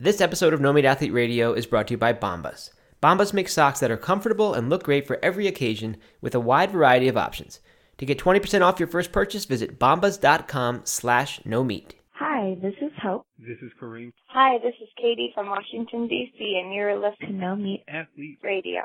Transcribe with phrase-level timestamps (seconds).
[0.00, 2.70] This episode of No Meat Athlete Radio is brought to you by Bombas.
[3.02, 6.70] Bombas makes socks that are comfortable and look great for every occasion with a wide
[6.70, 7.58] variety of options.
[7.96, 11.96] To get 20% off your first purchase, visit bombas.com slash no meat.
[12.12, 13.26] Hi, this is Hope.
[13.40, 17.56] This is Kareem, Hi, this is Katie from Washington, D.C., and you're listening to No
[17.56, 18.38] Meat athlete.
[18.44, 18.82] Radio.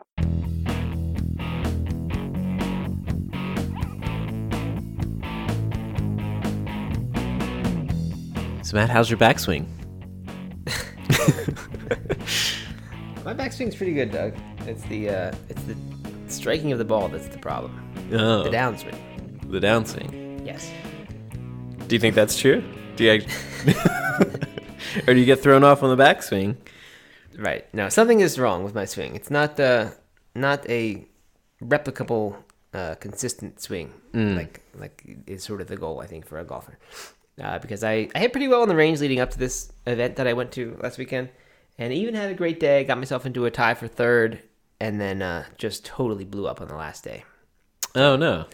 [8.64, 9.68] So Matt, how's your backswing?
[13.26, 14.34] My backswing's pretty good, Doug.
[14.67, 15.76] It's the uh, it's the
[16.27, 17.80] striking of the ball that's the problem.
[18.12, 19.49] Oh, The downswing.
[19.52, 20.45] the downswing.
[20.45, 20.70] Yes.
[21.88, 22.63] Do you think that's true?
[22.95, 23.12] Do you,
[25.07, 26.57] or do you get thrown off on the backswing?
[27.38, 27.66] Right.
[27.73, 29.16] No, something is wrong with my swing.
[29.16, 29.91] It's not uh,
[30.35, 31.05] not a
[31.63, 32.35] replicable,
[32.73, 33.93] uh, consistent swing.
[34.13, 36.77] Like like is sort of the goal I think for a golfer.
[37.41, 40.17] Uh, because I, I hit pretty well on the range leading up to this event
[40.17, 41.29] that I went to last weekend,
[41.77, 42.83] and even had a great day.
[42.83, 44.39] Got myself into a tie for third,
[44.79, 47.23] and then uh, just totally blew up on the last day.
[47.95, 48.45] Oh no.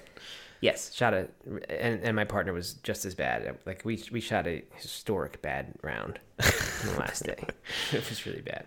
[0.61, 1.30] Yes, shot a,
[1.69, 3.58] and, and my partner was just as bad.
[3.66, 7.45] Like we we shot a historic bad round on the last day.
[7.93, 8.66] It was really bad.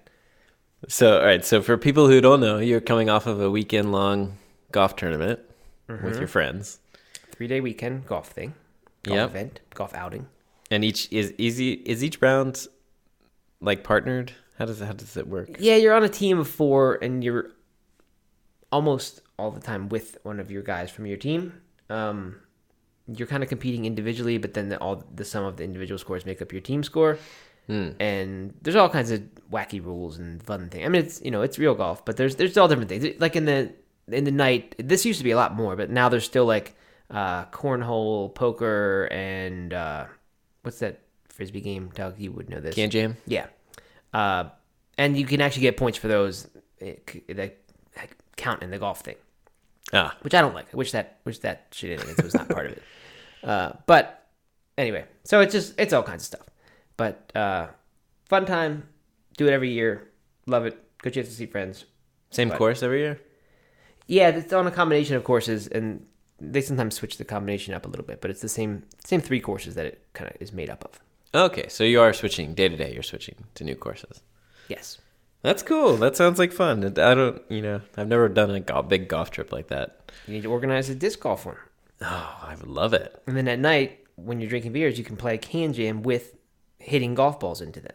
[0.88, 1.44] So all right.
[1.44, 4.38] So for people who don't know, you're coming off of a weekend long
[4.72, 5.41] golf tournament
[5.86, 6.78] with your friends,
[7.30, 8.54] Three day weekend golf thing,
[9.03, 9.31] golf Yep.
[9.31, 10.27] event, golf outing.
[10.70, 11.72] and each is easy.
[11.72, 12.67] Is each round
[13.61, 14.33] like partnered?
[14.59, 15.48] How does how does it work?
[15.59, 17.50] Yeah, you're on a team of four, and you're
[18.70, 21.53] almost all the time with one of your guys from your team.
[21.91, 22.36] Um,
[23.09, 26.25] you're kind of competing individually, but then the, all the sum of the individual scores
[26.25, 27.19] make up your team score.
[27.69, 30.84] And there's all kinds of wacky rules and fun things.
[30.84, 33.19] I mean, it's you know it's real golf, but there's there's all different things.
[33.19, 33.72] Like in the
[34.09, 36.75] in the night, this used to be a lot more, but now there's still like
[37.11, 40.06] uh, cornhole, poker, and uh,
[40.62, 41.91] what's that frisbee game?
[41.94, 42.75] Doug, you would know this.
[42.75, 43.17] KanJam.
[43.27, 43.47] Yeah.
[44.12, 44.44] Uh,
[44.98, 46.48] and you can actually get points for those
[46.81, 46.94] eh,
[47.28, 47.59] that
[48.36, 49.17] count in the golf thing,
[49.92, 50.67] Ah, which I don't like.
[50.72, 52.82] I wish that wish that shenanigans was not part of it.
[53.44, 54.28] Uh, but
[54.78, 56.47] anyway, so it's just it's all kinds of stuff.
[56.97, 57.66] But uh,
[58.28, 58.87] fun time.
[59.37, 60.12] Do it every year.
[60.47, 60.78] Love it.
[60.99, 61.84] Good chance to see friends.
[62.31, 63.21] same But- course every year.
[64.06, 66.06] Yeah, it's on a combination of courses, and
[66.50, 69.41] they sometimes switch the combination up a little bit, but it's the same same three
[69.41, 71.00] courses that it kind of is made up of.
[71.34, 72.92] Okay, so you are switching day to day.
[72.92, 74.20] You're switching to new courses.
[74.69, 74.98] Yes.
[75.42, 75.97] That's cool.
[75.97, 76.84] That sounds like fun.
[76.84, 80.12] I don't, you know, I've never done a big golf trip like that.
[80.26, 81.56] You need to organize a disc golf one.
[82.00, 83.20] Oh, I would love it.
[83.26, 86.36] And then at night, when you're drinking beers, you can play KanJam with
[86.78, 87.94] hitting golf balls into them.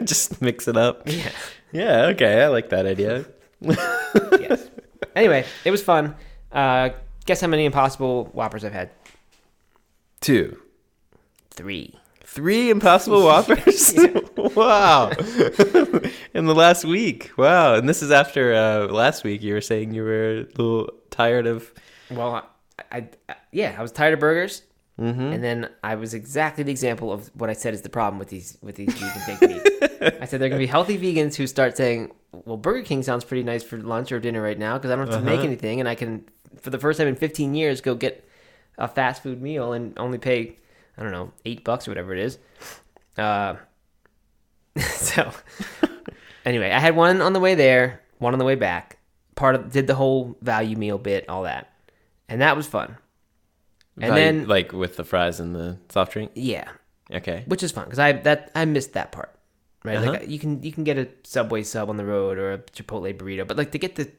[0.04, 1.02] Just mix it up.
[1.06, 1.30] Yeah.
[1.72, 2.42] Yeah, okay.
[2.42, 3.24] I like that idea.
[3.60, 4.68] yes.
[5.14, 6.14] Anyway, it was fun.
[6.50, 6.90] Uh,
[7.26, 8.90] guess how many impossible whoppers I've had?
[10.20, 10.60] Two.
[11.50, 11.94] Three.
[12.24, 13.94] Three impossible whoppers?
[14.36, 15.10] wow.
[16.34, 17.30] In the last week.
[17.36, 17.74] Wow.
[17.74, 21.46] And this is after uh, last week you were saying you were a little tired
[21.46, 21.72] of.
[22.10, 22.48] Well,
[22.90, 24.62] I, I yeah, I was tired of burgers,
[24.96, 28.28] and then I was exactly the example of what I said is the problem with
[28.28, 30.16] these with these vegan baked meats.
[30.20, 33.42] I said they're gonna be healthy vegans who start saying, "Well, Burger King sounds pretty
[33.42, 35.88] nice for lunch or dinner right now because I don't have to make anything, and
[35.88, 36.24] I can,
[36.60, 38.24] for the first time in 15 years, go get
[38.78, 40.56] a fast food meal and only pay,
[40.96, 42.38] I don't know, eight bucks or whatever it is."
[43.18, 43.56] Uh,
[44.78, 45.30] so
[46.44, 48.98] anyway, I had one on the way there, one on the way back.
[49.34, 51.72] Part of did the whole value meal bit, all that,
[52.28, 52.96] and that was fun.
[54.00, 56.30] And like, then like with the fries and the soft drink?
[56.34, 56.68] yeah,
[57.12, 57.44] Okay.
[57.46, 59.34] which is fun because I that I missed that part.
[59.84, 60.12] Right, Uh-huh.
[60.12, 63.12] like you can you can get a Subway sub on the road or a Chipotle
[63.16, 64.10] burrito, but like to get the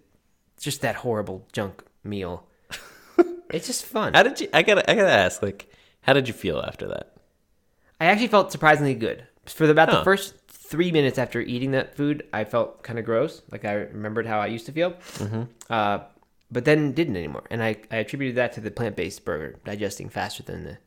[0.59, 2.47] just that horrible junk meal,
[3.49, 4.13] it's just fun.
[4.13, 4.49] How did you?
[4.53, 5.41] I gotta, I gotta ask.
[5.41, 5.71] Like,
[6.01, 7.13] how did you feel after that?
[7.99, 9.99] I actually felt surprisingly good for about Huh.
[9.99, 12.27] the first three minutes after eating that food.
[12.33, 15.43] I felt kind of gross, like I remembered how I used to feel, Mm-hmm.
[15.69, 15.99] uh,
[16.51, 17.43] but then didn't anymore.
[17.49, 20.77] And I, I attributed that to the plant based burger digesting faster than the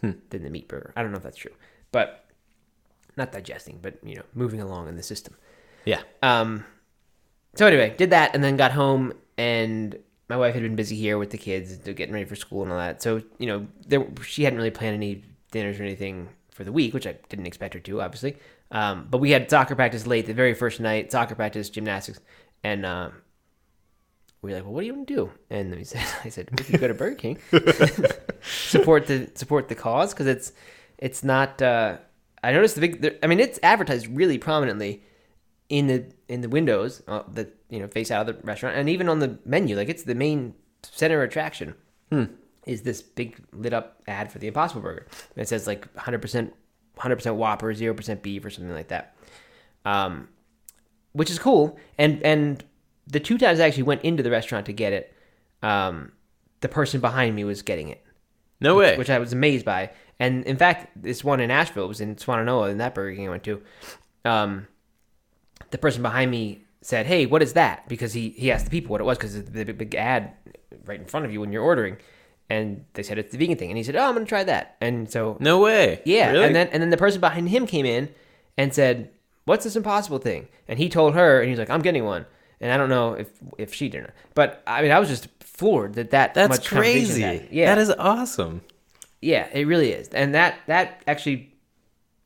[0.00, 0.12] Hmm.
[0.30, 0.92] than the meat burger.
[0.94, 1.50] I don't know if that's true,
[1.90, 2.24] but
[3.16, 5.34] not digesting, but you know, moving along in the system.
[5.84, 6.02] Yeah.
[6.22, 6.64] Um,
[7.56, 9.98] so anyway, did that and then got home and
[10.28, 12.78] my wife had been busy here with the kids, getting ready for school and all
[12.78, 13.02] that.
[13.02, 16.92] So you know, there, she hadn't really planned any dinners or anything for the week,
[16.92, 18.36] which I didn't expect her to, obviously.
[18.70, 22.20] Um, but we had soccer practice late the very first night, soccer practice, gymnastics,
[22.62, 23.12] and um,
[24.42, 26.48] we were like, "Well, what do you want to do?" And we said, "I said
[26.50, 27.38] we could go to Burger King,
[28.42, 30.52] support the support the cause because it's
[30.98, 31.98] it's not." Uh,
[32.42, 33.18] I noticed the big.
[33.22, 35.02] I mean, it's advertised really prominently
[35.68, 38.88] in the in the windows uh, that you know face out of the restaurant, and
[38.88, 39.76] even on the menu.
[39.76, 41.74] Like it's the main center attraction.
[42.66, 45.06] Is this big lit up ad for the Impossible Burger?
[45.34, 46.52] And it says like 100%
[46.98, 49.14] 100% Whopper, 0% beef, or something like that.
[49.84, 50.28] Um,
[51.12, 51.78] which is cool.
[51.96, 52.62] And and
[53.06, 55.14] the two times I actually went into the restaurant to get it,
[55.62, 56.12] um,
[56.60, 58.04] the person behind me was getting it,
[58.60, 58.96] No way.
[58.98, 59.90] which I was amazed by.
[60.20, 63.30] And in fact, this one in Asheville was in Swannanoa, in that Burger King I
[63.30, 63.62] went to.
[64.24, 64.66] Um,
[65.70, 68.90] the person behind me said, "Hey, what is that?" Because he he asked the people
[68.92, 70.32] what it was because the big, big ad
[70.84, 71.96] right in front of you when you're ordering,
[72.48, 74.76] and they said it's the vegan thing, and he said, "Oh, I'm gonna try that."
[74.80, 76.00] And so no way.
[76.04, 76.44] yeah, Really?
[76.46, 78.08] and then and then the person behind him came in
[78.56, 79.10] and said,
[79.44, 82.26] "What's this impossible thing?" And he told her, and he's like, "I'm getting one."
[82.60, 85.28] And I don't know if if she did not, but I mean, I was just
[85.40, 87.20] floored that that That's crazy.
[87.22, 87.48] had.
[87.50, 88.62] Yeah, That is awesome.
[89.20, 91.54] yeah, it really is, and that that actually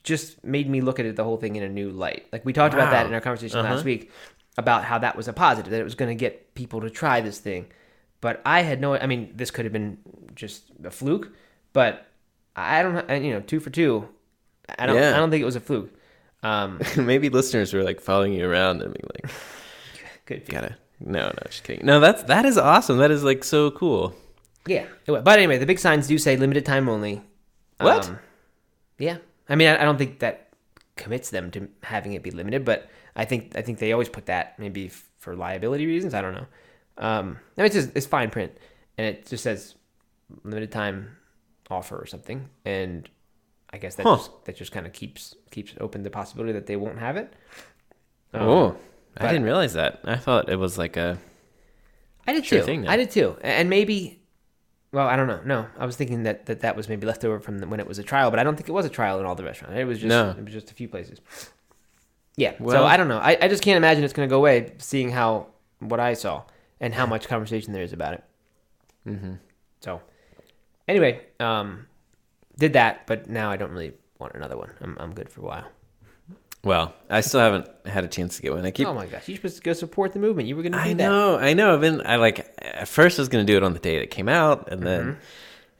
[0.02, 2.26] just made me look at it the whole thing in a new light.
[2.32, 3.74] Like we talked about that in our conversation Uh-huh.
[3.74, 4.10] last week
[4.56, 7.20] about how that was a positive that it was going to get people to try
[7.20, 7.66] this thing.
[8.20, 8.94] But I had no.
[8.94, 9.98] I mean, this could have been
[10.34, 11.32] just a fluke,
[11.72, 12.06] but
[12.54, 14.08] I don't, you know, two for two.
[14.78, 14.96] I don't.
[14.96, 15.14] Yeah.
[15.14, 15.92] I don't think it was a fluke.
[16.42, 19.32] Um, Maybe listeners were like following you around and being like,
[20.26, 20.76] "Good, gotta.
[21.00, 21.84] No, no, just kidding.
[21.84, 22.98] No, that's that is awesome.
[22.98, 24.14] That is like so cool.
[24.66, 24.86] Yeah.
[25.06, 27.22] But anyway, the big signs do say limited time only.
[27.78, 28.08] What?
[28.08, 28.18] Um,
[28.98, 29.16] yeah.
[29.48, 30.51] I mean, I, I don't think that
[31.02, 34.26] commits them to having it be limited, but I think I think they always put
[34.26, 34.88] that maybe
[35.18, 36.14] for liability reasons.
[36.14, 36.46] I don't know.
[36.98, 38.52] Um, no, it's just it's fine print,
[38.96, 39.74] and it just says
[40.44, 41.16] limited time
[41.70, 43.08] offer or something, and
[43.72, 44.16] I guess that Huh.
[44.16, 47.32] just that just kind of keeps keeps open the possibility that they won't have it.
[48.34, 48.76] Um, oh,
[49.16, 50.00] I didn't realize that.
[50.04, 51.18] I thought it was like a.
[52.26, 52.64] I did Sure too.
[52.64, 52.88] thing.
[52.88, 54.21] I did too, and maybe.
[54.92, 55.40] Well, I don't know.
[55.44, 57.86] No, I was thinking that that, that was maybe left over from the, when it
[57.86, 59.78] was a trial, but I don't think it was a trial in all the restaurants.
[59.78, 60.30] It was just No.
[60.30, 61.20] it was just a few places.
[62.36, 62.56] Yeah.
[62.58, 63.18] so Well- I don't know.
[63.18, 65.48] I, I just can't imagine it's going to go away, seeing how
[65.78, 66.42] what I saw
[66.80, 68.24] and how much conversation there is about it.
[69.06, 69.34] Mm-hmm.
[69.80, 70.00] So,
[70.86, 71.86] anyway, um,
[72.58, 74.70] did that, but now I don't really want another one.
[74.80, 75.66] I'm I'm good for a while.
[76.64, 78.64] Well, I still haven't had a chance to get one.
[78.64, 78.86] I keep.
[78.86, 80.46] oh my gosh, you supposed to go support the movement.
[80.48, 80.96] You were going to do I that.
[80.96, 81.74] know, I know.
[81.74, 82.00] I've been.
[82.06, 82.54] I like.
[82.58, 84.82] At first, I was gonna do it on the day that it came out, and
[84.82, 85.20] then, Mm-hmm.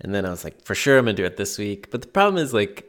[0.01, 1.91] and then I was like, for sure, I'm gonna do it this week.
[1.91, 2.89] But the problem is like.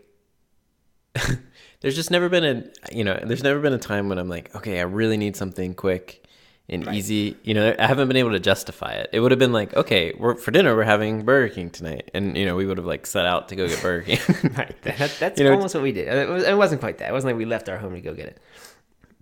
[1.81, 2.63] there's just never been a
[2.95, 5.75] you know there's never been a time when I'm like okay I really need something
[5.75, 6.22] quick
[6.69, 9.51] and easy you know I haven't been able to justify it it would have been
[9.51, 12.77] like okay we're for dinner we're having Burger King tonight and you know we would
[12.77, 14.19] have like set out to go get Burger King
[14.57, 14.75] Right.
[14.83, 16.07] That, that's You know, almost what we did.
[16.07, 17.09] It, was, wasn't quite that.
[17.09, 18.39] It wasn't like we left our home to go get it.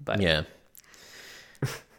[0.04, 0.44] But Yeah.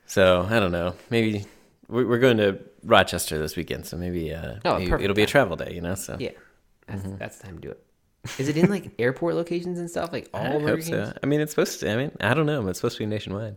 [0.06, 0.94] So I don't know.
[1.10, 1.46] Maybe
[1.88, 5.56] we're going to Rochester this weekend, so maybe, uh, Oh, maybe it'll be a travel
[5.56, 5.94] day, you know.
[5.94, 6.32] So yeah,
[6.86, 7.82] that's, that's the time to do it.
[8.38, 10.12] Is it in like airport locations and stuff?
[10.12, 11.12] Like all I Burger hope so.
[11.22, 11.90] I mean, it's supposed to.
[11.90, 13.56] I mean, I don't know, but it's supposed to be nationwide.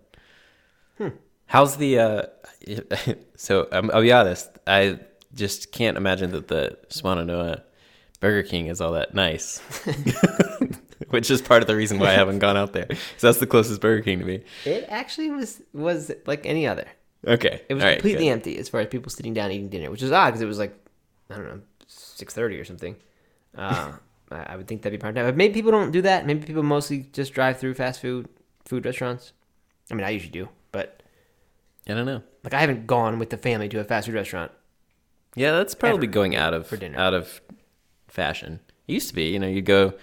[1.47, 2.00] How's the?
[2.00, 2.21] uh
[3.38, 4.50] So um, I'll be honest.
[4.65, 5.00] I
[5.33, 7.62] just can't imagine that the Swannanoa
[8.19, 9.59] Burger King is all that nice.
[11.09, 12.88] Which is part of the reason why I haven't gone out there.
[13.18, 14.44] So that's the closest Burger King to me.
[14.65, 16.88] It actually was was like any other.
[17.27, 18.31] Okay, It was all right, completely good.
[18.31, 20.59] empty as far as people sitting down eating dinner, which is odd because it was
[20.59, 20.75] like
[21.30, 22.95] I don't know six thirty or something.
[23.57, 23.94] Uh,
[24.31, 26.25] I, would think that'd be prime time, but maybe people don't do that.
[26.25, 28.27] Maybe people mostly just drive through fast food
[28.65, 29.33] food restaurants.
[29.89, 30.50] I mean, I usually do,
[31.88, 32.22] I don't know.
[32.44, 34.52] like I haven't gone with the family to a fast food restaurant.
[35.36, 36.14] Yeah, that's probably Ever.
[36.14, 36.98] going out of For dinner.
[36.98, 37.42] out of
[38.08, 38.60] fashion.
[38.88, 39.94] It used to be, you know, you go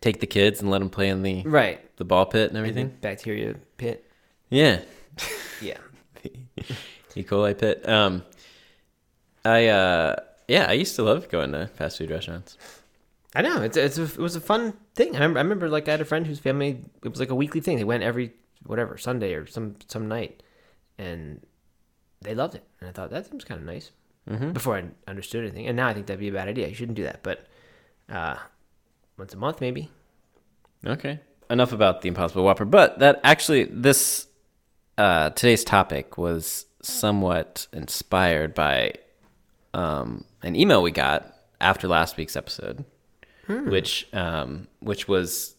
[0.00, 1.80] take the kids and let them play in the Right.
[1.96, 2.96] the ball pit and everything.
[3.00, 4.04] bacteria pit.
[4.50, 4.80] Yeah,
[5.60, 5.78] Yeah.
[7.16, 7.22] E.
[7.24, 7.88] coli pit.
[7.88, 8.22] Um,
[9.44, 10.16] I uh,
[10.48, 12.58] yeah, I used to love going to fast food restaurants.
[13.34, 15.10] I know it's it's a, it was a fun thing.
[15.16, 17.34] I remember, I remember like I had a friend whose family it was like a
[17.34, 17.76] weekly thing.
[17.78, 18.32] They went every
[18.64, 20.42] whatever Sunday or some some night,
[20.98, 21.40] and
[22.22, 22.64] they loved it.
[22.80, 23.90] And I thought that seems kind of nice
[24.28, 24.50] Mm-hmm.
[24.50, 25.68] before I understood anything.
[25.68, 26.66] And now I think that'd be a bad idea.
[26.66, 27.22] You shouldn't do that.
[27.22, 27.46] But
[28.10, 28.34] uh,
[29.16, 29.88] once a month maybe.
[30.84, 32.64] Okay, enough about the Impossible Whopper.
[32.64, 34.26] But that actually, this
[34.98, 38.94] uh, today's topic was somewhat inspired by
[39.74, 42.84] um, an email we got after last week's episode,
[43.46, 45.54] which um, which was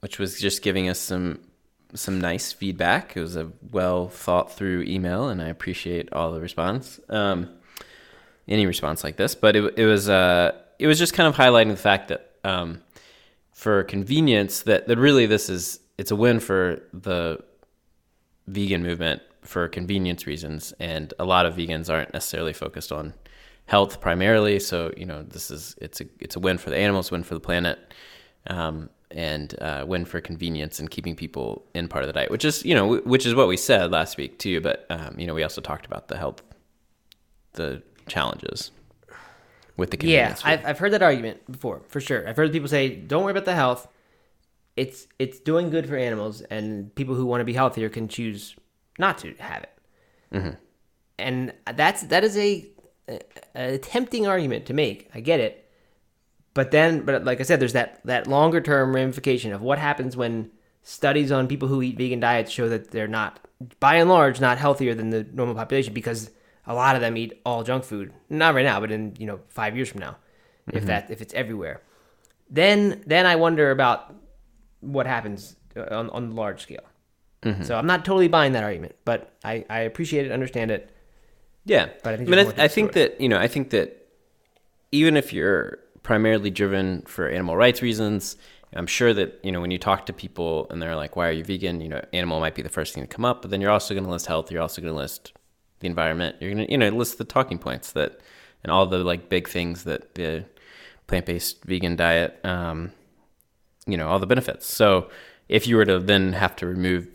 [0.00, 1.38] which was just giving us some
[1.94, 3.16] some nice feedback.
[3.16, 7.00] It was a well thought through email, and I appreciate all the response.
[7.08, 7.50] Um,
[8.46, 11.70] any response like this, but it, it was uh, it was just kind of highlighting
[11.70, 12.80] the fact that um,
[13.52, 17.42] for convenience that, that really this is it's a win for the
[18.46, 23.12] vegan movement for convenience reasons and a lot of vegans aren't necessarily focused on
[23.66, 27.10] health primarily so you know this is it's a it's a win for the animals
[27.10, 27.78] win for the planet
[28.46, 32.44] um, and uh, win for convenience and keeping people in part of the diet which
[32.44, 35.34] is you know which is what we said last week too but um, you know
[35.34, 36.42] we also talked about the health
[37.54, 38.70] the challenges
[39.78, 40.42] with the convenience.
[40.44, 42.28] Yeah, I've, I've heard that argument before, for sure.
[42.28, 43.88] I've heard people say, don't worry about the health.
[44.76, 48.56] it's it's doing good for animals, and people who want to be healthier can choose
[48.98, 49.70] not to have it.
[51.18, 52.66] And that's that is a,
[53.08, 53.20] a,
[53.54, 55.08] a tempting argument to make.
[55.14, 55.67] I get it,
[56.58, 60.16] but then, but like I said, there's that that longer term ramification of what happens
[60.16, 60.50] when
[60.82, 63.38] studies on people who eat vegan diets show that they're not,
[63.78, 66.32] by and large, not healthier than the normal population because
[66.66, 68.12] a lot of them eat all junk food.
[68.28, 70.16] Not right now, but in you know five years from now,
[70.66, 70.86] if mm-hmm.
[70.86, 71.80] that if it's everywhere,
[72.50, 74.12] then then I wonder about
[74.80, 76.88] what happens on on the large scale.
[77.42, 77.62] Mm-hmm.
[77.62, 80.90] So I'm not totally buying that argument, but I I appreciate it, understand it.
[81.64, 84.08] Yeah, But I think I mean, I, I think that you know, I think that
[84.90, 88.38] even if you're primarily driven for animal rights reasons,
[88.72, 91.32] I'm sure that you know when you talk to people and they're like, "Why are
[91.32, 93.60] you vegan?" You know, animal might be the first thing to come up, but then
[93.60, 94.50] you're also going to list health.
[94.50, 95.32] You're also going to list
[95.80, 96.36] the environment.
[96.40, 98.20] You're going to you know list the talking points that
[98.62, 100.46] and all the like big things that the
[101.08, 102.90] plant-based vegan diet, um,
[103.86, 104.66] you know, all the benefits.
[104.66, 105.10] So
[105.50, 107.06] if you were to then have to remove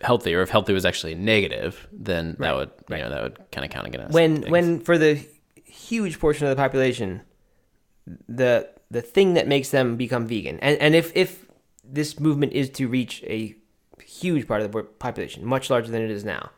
[0.00, 3.66] healthy, or if healthy was actually negative, then that would you know that would kind
[3.66, 5.20] of count against when when for the
[5.66, 7.20] huge portion of the population
[8.28, 10.58] the the thing that makes them become vegan.
[10.60, 11.46] And and if if
[11.84, 13.56] this movement is to reach a
[14.02, 16.50] huge part of the population much larger than it is now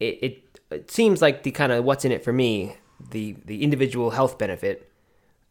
[0.00, 2.76] it, it it seems like the kind of what's in it for me
[3.10, 4.90] the the individual health benefit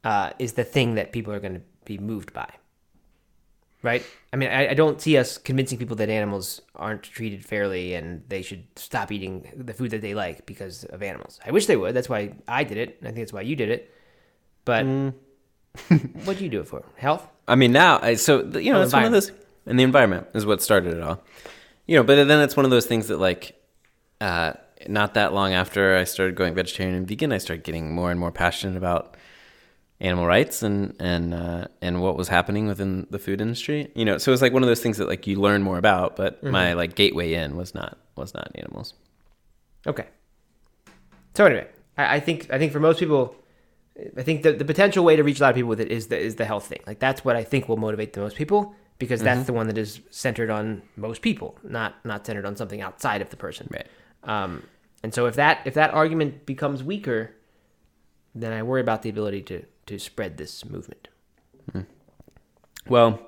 [0.03, 2.49] uh, is the thing that people are going to be moved by.
[3.83, 4.05] Right?
[4.31, 8.23] I mean I, I don't see us convincing people that animals aren't treated fairly and
[8.29, 11.39] they should stop eating the food that they like because of animals.
[11.45, 11.95] I wish they would.
[11.95, 12.97] That's why i did it.
[12.99, 13.93] And i think that's why you did it
[14.71, 14.83] but
[16.25, 18.31] what do you do it for health I mean, now, I, so
[18.65, 19.31] you know, Oh, it's one of those,
[19.65, 21.17] and the environment is what started it all.
[21.87, 23.43] You know, but then it's one of those things that, like,
[24.21, 24.53] uh,
[24.87, 28.19] not that long after I started going vegetarian and vegan, I started getting more and
[28.19, 29.17] more passionate about
[29.99, 33.91] animal rights and and uh, and what was happening within the food industry.
[33.95, 36.15] You know, so it's like one of those things that like you learn more about.
[36.15, 36.51] But Mm-hmm.
[36.51, 38.93] my like gateway in was not was not animals.
[39.85, 40.05] Okay.
[41.35, 43.35] So anyway, I, I think I think for most people,
[44.17, 46.07] I think the, the potential way to reach a lot of people with it is
[46.07, 46.81] the is the health thing.
[46.87, 49.25] Like that's what I think will motivate the most people because Mm-hmm.
[49.25, 53.21] that's the one that is centered on most people, not not centered on something outside
[53.21, 53.67] of the person.
[53.71, 53.87] Right.
[54.23, 54.63] Um,
[55.03, 57.31] and so if that if that argument becomes weaker,
[58.35, 61.07] then I worry about the ability to to spread this movement.
[62.87, 63.19] Well,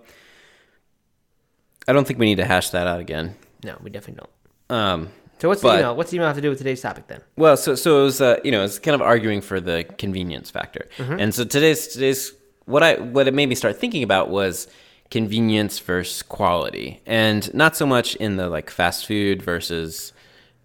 [1.87, 3.35] I don't think we need to hash that out again.
[3.63, 4.77] No, we definitely don't.
[4.77, 5.09] Um,
[5.43, 5.95] So what's the But- email?
[5.97, 7.19] What's the email have to do with today's topic then?
[7.35, 10.49] Well, so so it was uh, you know it's kind of arguing for the convenience
[10.49, 12.31] factor, and so today's today's
[12.63, 14.69] what I what it made me start thinking about was
[15.11, 20.13] convenience versus quality, and not so much in the like fast food versus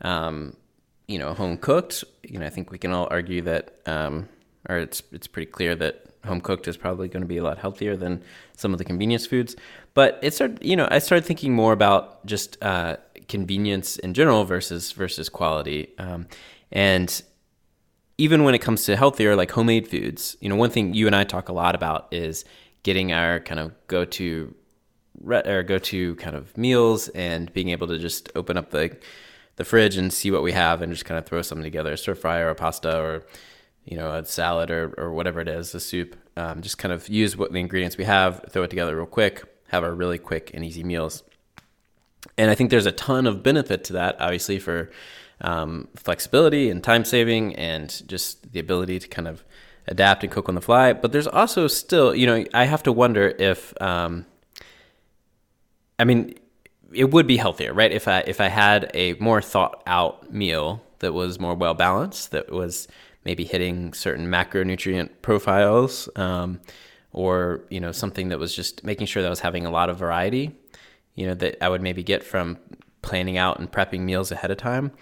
[0.02, 0.54] um,
[1.08, 2.04] you know home cooked.
[2.22, 4.28] You know, I think we can all argue that, um,
[4.68, 7.58] or it's it's pretty clear that home cooked is probably going to be a lot
[7.58, 8.22] healthier than
[8.56, 9.56] some of the convenience foods.
[9.94, 12.96] But it started, you know, I started thinking more about just uh,
[13.28, 16.26] convenience in general versus versus quality, um,
[16.72, 17.22] and
[18.18, 21.14] even when it comes to healthier like homemade foods you know one thing you and
[21.14, 22.44] i talk a lot about is
[22.82, 24.52] getting our kind of go-to
[25.20, 28.96] re- or go-to kind of meals and being able to just open up the
[29.56, 31.96] the fridge and see what we have and just kind of throw something together a
[31.96, 33.26] stir fry or a pasta or
[33.84, 36.16] you know a salad or, or whatever it is a soup.
[36.36, 39.42] Um, just kind of use what the ingredients we have throw it together real quick
[39.68, 41.24] have our really quick and easy meals
[42.36, 44.90] and I think there's a ton of benefit to that, obviously, for
[45.40, 49.44] um, flexibility and time saving and just the ability to kind of
[49.86, 50.92] adapt and cook on the fly.
[50.92, 54.26] But there's also still, you know, I have to wonder if, um,
[55.98, 56.34] I mean,
[56.92, 57.92] it would be healthier, right?
[57.92, 62.30] If I if I had a more thought out meal that was more well balanced,
[62.30, 62.88] that was
[63.24, 66.60] maybe hitting certain macronutrient profiles, um,
[67.12, 69.90] or you know something that was just making sure that I was having a lot
[69.90, 70.56] of variety,
[71.18, 72.58] you know, that I would maybe get from
[73.02, 74.92] planning out and prepping meals ahead of time.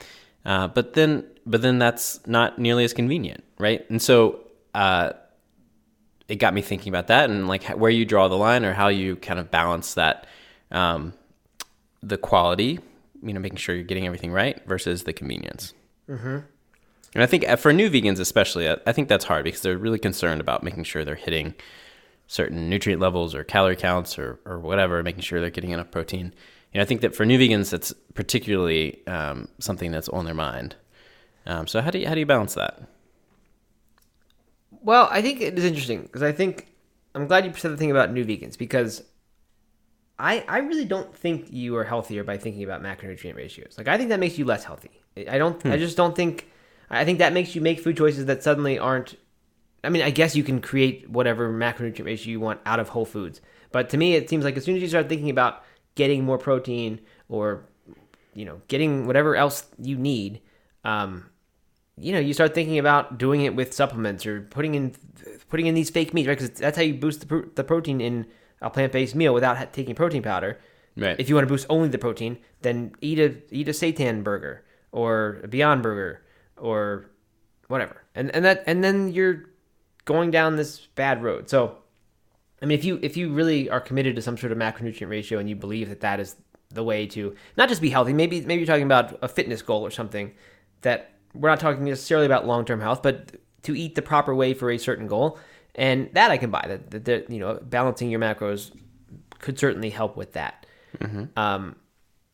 [0.44, 3.88] Uh, but then, but then that's not nearly as convenient, right?
[3.90, 4.40] And so.
[4.74, 5.12] Uh,
[6.28, 8.88] it got me thinking about that and like where you draw the line or how
[8.88, 10.26] you kind of balance that
[10.70, 11.12] um,
[12.02, 12.80] the quality
[13.22, 15.74] you know making sure you're getting everything right versus the convenience
[16.08, 16.38] mm-hmm.
[17.14, 19.78] and i think uh, for new vegans especially I, I think that's hard because they're
[19.78, 21.54] really concerned about making sure they're hitting
[22.26, 26.34] certain nutrient levels or calorie counts or, or whatever making sure they're getting enough protein
[26.74, 30.74] and i think that for new vegans that's particularly um, something that's on their mind
[31.46, 32.82] um, so how do you how do you balance that
[34.82, 36.68] Well, I think it is interesting because I think
[37.14, 39.02] I'm glad you said the thing about new vegans because
[40.18, 43.74] I I really don't think you are healthier by thinking about macronutrient ratios.
[43.78, 44.90] Like I think that makes you less healthy.
[45.28, 45.64] I don't.
[45.66, 46.48] I just don't think.
[46.88, 49.16] I think that makes you make food choices that suddenly aren't.
[49.86, 53.04] I mean, I guess you can create whatever macronutrient ratio you want out of whole
[53.04, 53.40] foods,
[53.72, 55.62] But to me, it seems like as soon as you start thinking about
[55.94, 57.64] getting more protein or
[58.34, 60.40] you know getting whatever else you need,
[60.84, 61.30] um,
[61.98, 64.94] you know, you start thinking about doing it with supplements or putting in
[65.48, 66.38] putting in these fake meats, right?
[66.38, 68.26] Because that's how you boost the, pro- the protein in
[68.60, 70.58] a plant based meal without ha- taking protein powder.
[70.96, 71.18] Right.
[71.18, 74.64] If you want to boost only the protein, then eat a eat a seitan burger
[74.92, 76.22] or a Beyond Burger
[76.56, 77.10] or
[77.68, 79.44] whatever, and and that and then you're
[80.06, 81.50] going down this bad road.
[81.50, 81.76] So,
[82.62, 85.38] I mean, if you if you really are committed to some sort of macronutrient ratio
[85.38, 86.36] and you believe that that is
[86.70, 89.84] the way to not just be healthy, maybe maybe you're talking about a fitness goal
[89.84, 90.32] or something
[90.80, 94.54] that we're not talking necessarily about long term health, but to eat the proper way
[94.54, 95.38] for a certain goal,
[95.74, 96.64] and that I can buy.
[96.66, 98.70] That, that, that you know, balancing your macros
[99.38, 100.64] could certainly help with that.
[101.36, 101.76] Um,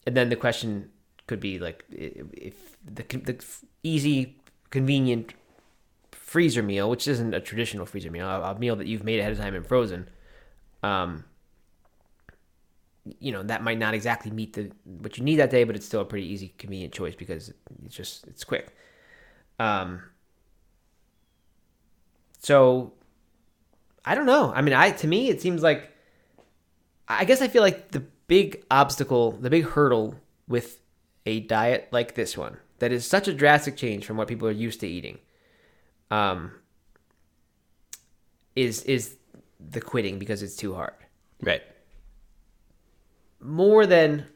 [0.07, 0.91] and then the question
[1.27, 3.45] could be like, if the, the
[3.83, 4.37] easy,
[4.71, 5.35] convenient
[6.33, 9.33] freezer meal, which isn't a traditional freezer meal, a, a meal that you've made ahead
[9.33, 10.09] of time and frozen,
[10.83, 11.25] um,
[13.19, 15.85] you know that might not exactly meet the what you need that day, but it's
[15.85, 17.53] still a pretty easy, convenient choice because
[17.85, 18.75] it's just it's quick.
[19.59, 20.03] Um,
[22.39, 22.95] so
[24.05, 24.53] I don't know.
[24.55, 25.91] I mean, I to me it seems like
[27.09, 30.15] I guess I feel like the big obstacle, the big hurdle
[30.49, 30.81] with
[31.27, 34.53] a diet like this one that is such a drastic change from what people are
[34.53, 35.19] used to eating,
[36.13, 36.53] um,
[38.55, 39.17] is is
[39.59, 40.93] the quitting because it's too hard.
[41.41, 41.63] Right.
[43.41, 44.27] More than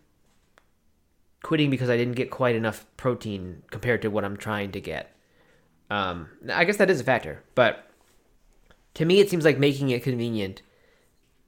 [1.43, 5.15] quitting because I didn't get quite enough protein compared to what I'm trying to get.
[5.91, 7.91] Um, I guess that is a factor, but
[8.95, 10.63] to me, it seems like making it convenient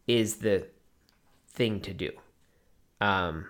[0.06, 0.66] is the
[1.48, 2.10] thing to do.
[3.00, 3.46] Um,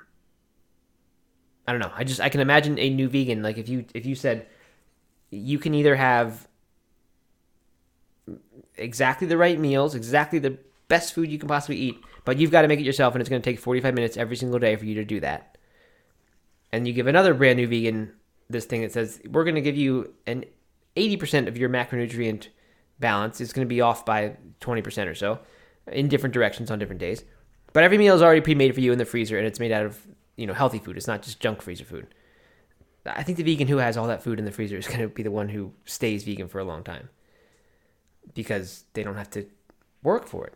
[1.66, 1.92] I don't know.
[1.94, 4.46] I just I can imagine a new vegan like if you if you said
[5.30, 6.47] you can either have
[8.78, 10.58] exactly the right meals, exactly the
[10.88, 13.30] best food you can possibly eat, but you've got to make it yourself, and it's
[13.30, 15.56] going to take 45 minutes every single day for you to do that.
[16.72, 18.12] And you give another brand new vegan
[18.50, 20.44] this thing that says we're going to give you an
[20.96, 22.48] 80% of your macronutrient
[22.98, 23.40] balance.
[23.40, 25.38] is going to be off by 20% or so
[25.86, 27.24] in different directions on different days.
[27.72, 29.84] But every meal is already pre-made for you in the freezer, and it's made out
[29.84, 30.96] of you know healthy food.
[30.96, 32.06] It's not just junk freezer food.
[33.06, 35.08] I think the vegan who has all that food in the freezer is going to
[35.08, 37.08] be the one who stays vegan for a long time
[38.34, 39.46] because they don't have to
[40.02, 40.54] work for it.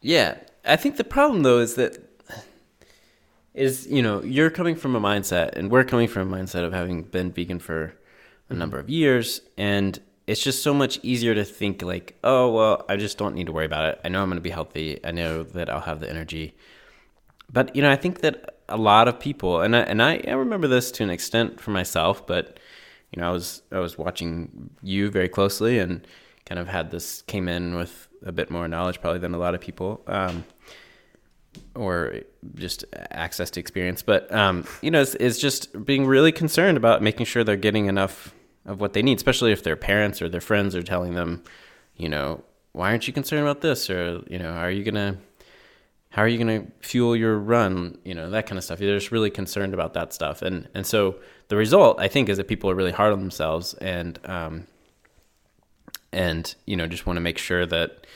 [0.00, 1.98] Yeah, I think the problem though is that
[3.54, 6.72] is you know you're coming from a mindset, and we're coming from a mindset of
[6.72, 7.94] having been vegan for
[8.48, 12.84] a number of years, and it's just so much easier to think like, oh well,
[12.88, 14.00] I just don't need to worry about it.
[14.04, 15.00] I know I'm going to be healthy.
[15.04, 16.54] I know that I'll have the energy.
[17.52, 20.32] But you know, I think that a lot of people, and I, and I, I
[20.32, 22.58] remember this to an extent for myself, but
[23.12, 26.06] you know, I was I was watching you very closely and
[26.46, 29.54] kind of had this came in with a bit more knowledge probably than a lot
[29.54, 30.44] of people, um,
[31.74, 32.20] or
[32.54, 34.02] just access to experience.
[34.02, 37.86] But um, you know, it's, it's just being really concerned about making sure they're getting
[37.86, 41.42] enough of what they need, especially if their parents or their friends are telling them,
[41.96, 45.18] you know, why aren't you concerned about this, or you know, are you gonna
[46.10, 47.96] how are you to fuel your run?
[48.04, 48.78] you know that kind of stuff.
[48.78, 50.42] They're just really concerned about that stuff.
[50.42, 51.16] And and so
[51.52, 54.66] the result i think is that people are really hard on themselves and um
[56.12, 58.06] and you know just want to make sure that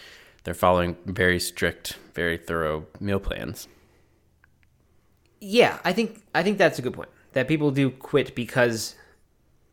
[0.44, 3.68] they're following very strict very thorough meal plans
[5.40, 7.10] Yeah, I think I think that's a good point.
[7.32, 8.94] That people do quit because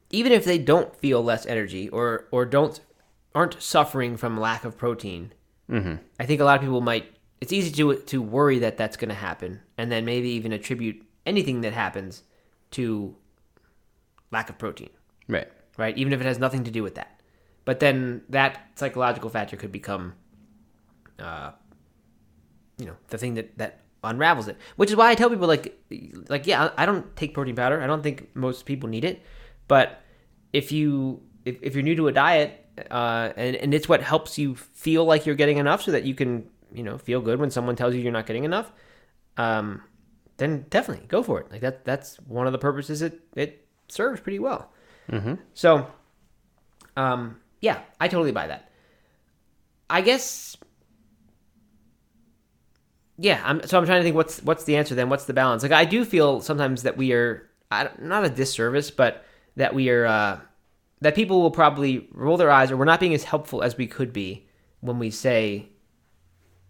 [0.09, 2.79] even if they don't feel less energy or or don't
[3.33, 5.33] aren't suffering from lack of protein,
[5.69, 5.95] mm-hmm.
[6.19, 7.05] I think a lot of people might.
[7.41, 11.03] It's easy to to worry that that's going to happen, and then maybe even attribute
[11.25, 12.23] anything that happens
[12.71, 13.15] to
[14.31, 14.89] lack of protein,
[15.27, 15.97] right right?
[15.97, 17.12] Even if it has nothing to do with that.
[17.65, 20.13] But then that psychological factor could become,
[21.19, 21.51] uh,
[22.77, 24.57] you know, the thing that that unravels it.
[24.75, 25.79] Which is why I tell people like,
[26.27, 27.81] like yeah, I don't take protein powder.
[27.81, 29.23] I don't think most people need it,
[29.67, 30.01] but
[30.51, 34.37] if you if, if you're new to a diet, uh, and and it's what helps
[34.37, 37.49] you feel like you're getting enough, so that you can you know feel good when
[37.49, 38.71] someone tells you you're not getting enough,
[39.37, 39.81] um,
[40.37, 41.51] then definitely go for it.
[41.51, 44.71] Like that that's one of the purposes it it serves pretty well.
[45.53, 45.87] So,
[46.97, 48.69] um, yeah, I totally buy that.
[49.89, 50.57] I guess,
[53.17, 53.41] yeah.
[53.45, 55.07] I'm so I'm trying to think what's what's the answer then?
[55.07, 55.63] What's the balance?
[55.63, 59.23] Like I do feel sometimes that we are not a disservice, but
[59.55, 60.39] that we are uh,
[60.99, 63.87] that people will probably roll their eyes or we're not being as helpful as we
[63.87, 64.45] could be
[64.81, 65.69] when we say,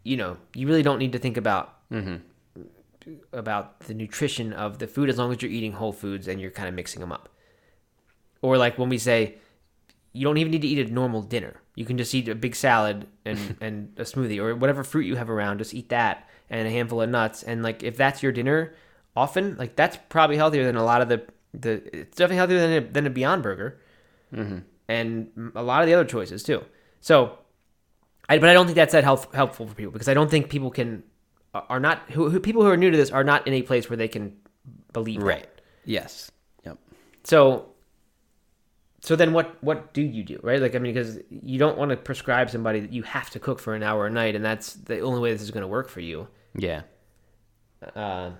[0.03, 1.73] you know, you really don't need to think about
[3.33, 6.51] about the nutrition of the food as long as you're eating whole foods and you're
[6.51, 7.29] kind of mixing them up.
[8.43, 9.39] Or like when we say
[10.13, 11.59] you don't even need to eat a normal dinner.
[11.75, 15.15] You can just eat a big salad and and a smoothie or whatever fruit you
[15.15, 15.57] have around.
[15.57, 17.43] Just eat that and a handful of nuts.
[17.43, 18.75] And like if that's your dinner,
[19.15, 21.83] often like that's probably healthier than a lot of the the.
[21.93, 23.81] It's definitely healthier than a, than a Beyond Burger,
[24.33, 24.59] mm-hmm.
[24.87, 26.63] and a lot of the other choices too.
[27.01, 27.37] So,
[28.29, 30.49] I but I don't think that's that help, helpful for people because I don't think
[30.49, 31.03] people can
[31.53, 33.89] are not who, who people who are new to this are not in a place
[33.89, 34.35] where they can
[34.91, 35.25] believe that.
[35.25, 35.47] Right.
[35.85, 36.31] Yes.
[36.65, 36.77] Yep.
[37.23, 37.72] So
[39.03, 40.61] so then what what do you do, right?
[40.61, 43.59] Like I mean because you don't want to prescribe somebody that you have to cook
[43.59, 45.89] for an hour a night and that's the only way this is going to work
[45.89, 46.27] for you.
[46.55, 46.83] Yeah.
[47.95, 48.31] Uh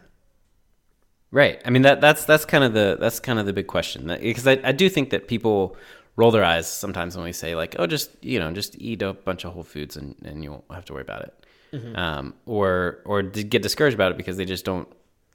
[1.32, 1.60] Right.
[1.65, 4.47] I mean that that's that's kind of the that's kind of the big question because
[4.47, 5.76] I, I do think that people
[6.15, 9.13] roll their eyes sometimes when we say like oh just you know just eat a
[9.13, 13.02] bunch of whole foods and, and you won't have to worry about it um, or
[13.04, 14.88] or get discouraged about it because they just don't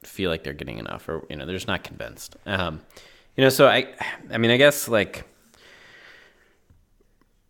[0.04, 2.80] feel like they're getting enough or you know they're just not convinced um,
[3.38, 3.86] you know so I
[4.30, 5.24] I mean I guess like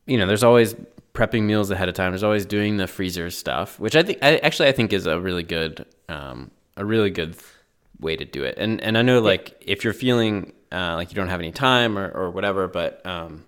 [0.07, 0.75] you know there's always
[1.15, 4.37] prepping meals ahead of time there's always doing the freezer stuff which I think I
[4.39, 7.37] actually I think is a really good um, a really good
[8.01, 8.55] way to do it.
[8.59, 11.99] And and I know like if you're feeling uh, like you don't have any time
[11.99, 13.45] or, or whatever, but um,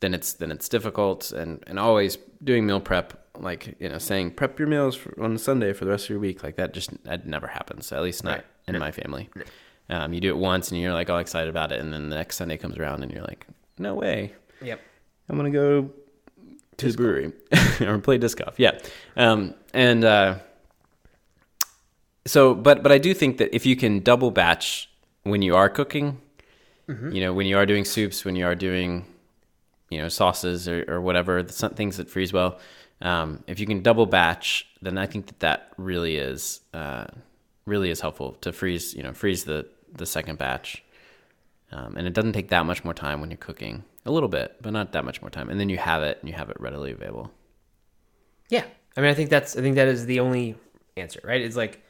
[0.00, 1.30] then it's then it's difficult.
[1.32, 5.36] And and always doing meal prep, like you know, saying prep your meals for, on
[5.36, 7.92] Sunday for the rest of your week, like that just that never happens.
[7.92, 8.44] At least not Right.
[8.68, 9.28] in my family.
[9.90, 12.16] Um, you do it once and you're like all excited about it, and then the
[12.16, 13.46] next Sunday comes around and you're like,
[13.78, 14.80] no way, yep.
[15.28, 15.90] I'm gonna go
[16.76, 17.32] to the brewery
[17.80, 18.58] or play disc golf.
[18.58, 18.78] Yeah,
[19.16, 20.38] um, and uh,
[22.26, 24.88] so, but but I do think that if you can double batch
[25.24, 26.20] when you are cooking,
[27.12, 29.06] you know, when you are doing soups, when you are doing,
[29.90, 32.58] you know, sauces or, or whatever, the, some things that freeze well.
[33.00, 37.06] Um, if you can double batch, then I think that that really is uh,
[37.66, 38.94] really is helpful to freeze.
[38.94, 40.82] You know, freeze the the second batch.
[41.72, 43.84] Um, and it doesn't take that much more time when you're cooking.
[44.06, 45.48] A little bit, but not that much more time.
[45.48, 47.32] And then you have it, and you have it readily available.
[48.48, 48.64] Yeah.
[48.96, 50.56] I mean I think that's I think that is the only
[50.96, 51.40] answer, right?
[51.40, 51.82] It's like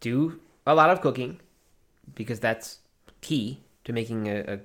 [0.00, 1.40] do a lot of cooking
[2.14, 2.78] because that's
[3.20, 4.58] key to making a, a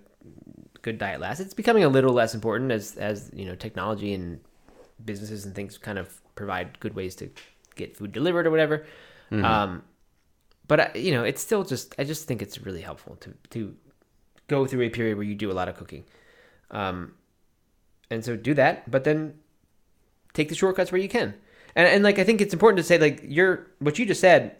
[0.81, 1.39] good diet last.
[1.39, 4.39] It's becoming a little less important as as you know technology and
[5.03, 7.29] businesses and things kind of provide good ways to
[7.75, 8.85] get food delivered or whatever.
[9.31, 9.83] Um,
[10.69, 13.75] but I, you know, it's still just I just think it's really helpful to to
[14.47, 16.05] go through a period where you do a lot of cooking,
[16.71, 17.15] um,
[18.09, 18.89] and so do that.
[18.89, 19.33] But then
[20.33, 21.33] take the shortcuts where you can.
[21.75, 24.55] And and like I think it's important to say like you're what you just said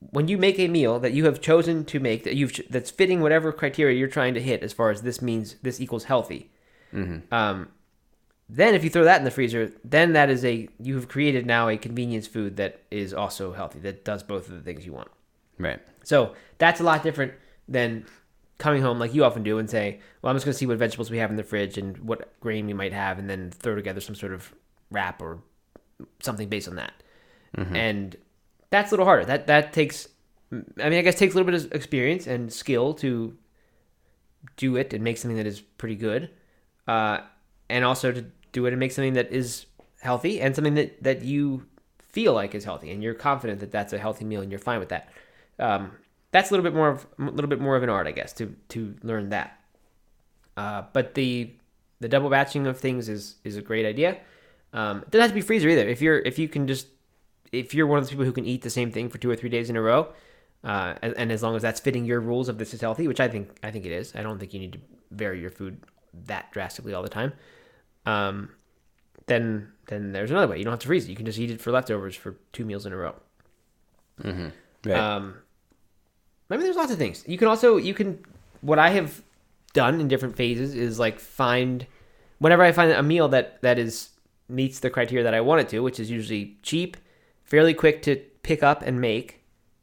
[0.00, 3.20] when you make a meal that you have chosen to make that you've that's fitting
[3.20, 6.50] whatever criteria you're trying to hit as far as this means this equals healthy.
[7.30, 7.68] Um,
[8.48, 11.44] then if you throw that in the freezer, then that is a you have created
[11.44, 14.94] now a convenience food that is also healthy that does both of the things you
[14.94, 15.08] want.
[15.60, 15.80] Right.
[16.04, 17.32] So that's a lot different
[17.68, 18.06] than
[18.58, 20.78] coming home like you often do and say, "Well, I'm just going to see what
[20.78, 23.74] vegetables we have in the fridge and what grain we might have, and then throw
[23.74, 24.54] together some sort of
[24.90, 25.40] wrap or
[26.20, 26.92] something based on that."
[27.76, 28.16] And
[28.70, 29.24] that's a little harder.
[29.24, 30.08] That that takes,
[30.52, 33.36] I mean, I guess takes a little bit of experience and skill to
[34.56, 36.30] do it and make something that is pretty good,
[36.88, 37.20] uh,
[37.68, 39.66] and also to do it and make something that is
[40.00, 41.66] healthy and something that that you
[41.98, 44.80] feel like is healthy and you're confident that that's a healthy meal and you're fine
[44.80, 45.08] with that.
[45.60, 45.92] Um,
[46.32, 48.32] that's a little bit more of a little bit more of an art, I guess,
[48.34, 49.58] to to learn that.
[50.56, 51.52] Uh, but the
[52.00, 54.18] the double batching of things is is a great idea.
[54.72, 55.88] Um, it doesn't have to be freezer either.
[55.88, 56.86] If you're if you can just
[57.52, 59.36] if you're one of those people who can eat the same thing for two or
[59.36, 60.12] three days in a row,
[60.64, 63.20] uh, and, and as long as that's fitting your rules of this is healthy, which
[63.20, 64.14] I think I think it is.
[64.14, 65.80] I don't think you need to vary your food
[66.26, 67.32] that drastically all the time.
[68.06, 68.50] Um,
[69.26, 70.58] then then there's another way.
[70.58, 71.10] You don't have to freeze it.
[71.10, 73.14] You can just eat it for leftovers for two meals in a row.
[74.84, 74.96] Right.
[74.96, 75.34] Um,
[76.50, 77.24] I mean, there's lots of things.
[77.26, 78.24] You can also you can
[78.60, 79.22] what I have
[79.72, 81.86] done in different phases is like find
[82.38, 84.10] whenever I find a meal that that is
[84.48, 86.96] meets the criteria that I want it to, which is usually cheap,
[87.44, 89.36] fairly quick to pick up and make.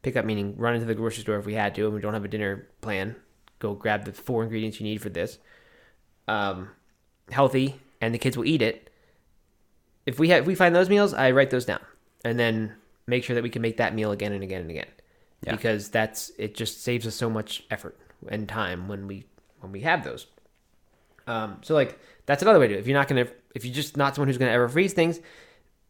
[0.03, 2.13] Pick up meaning run into the grocery store if we had to and we don't
[2.13, 3.15] have a dinner plan.
[3.59, 5.39] Go grab the four ingredients you need for this.
[6.27, 6.69] Um,
[7.31, 8.89] healthy and the kids will eat it.
[10.05, 11.81] If we have if we find those meals, I write those down
[12.23, 12.73] and then
[13.05, 14.87] make sure that we can make that meal again and again and again
[15.43, 15.51] Yeah.
[15.51, 17.97] because that's it just saves us so much effort
[18.27, 19.25] and time when we
[19.59, 20.27] when we have those.
[21.27, 22.81] Um, so like that's another way to do it.
[22.81, 25.19] If you're not gonna if you're just not someone who's gonna ever freeze things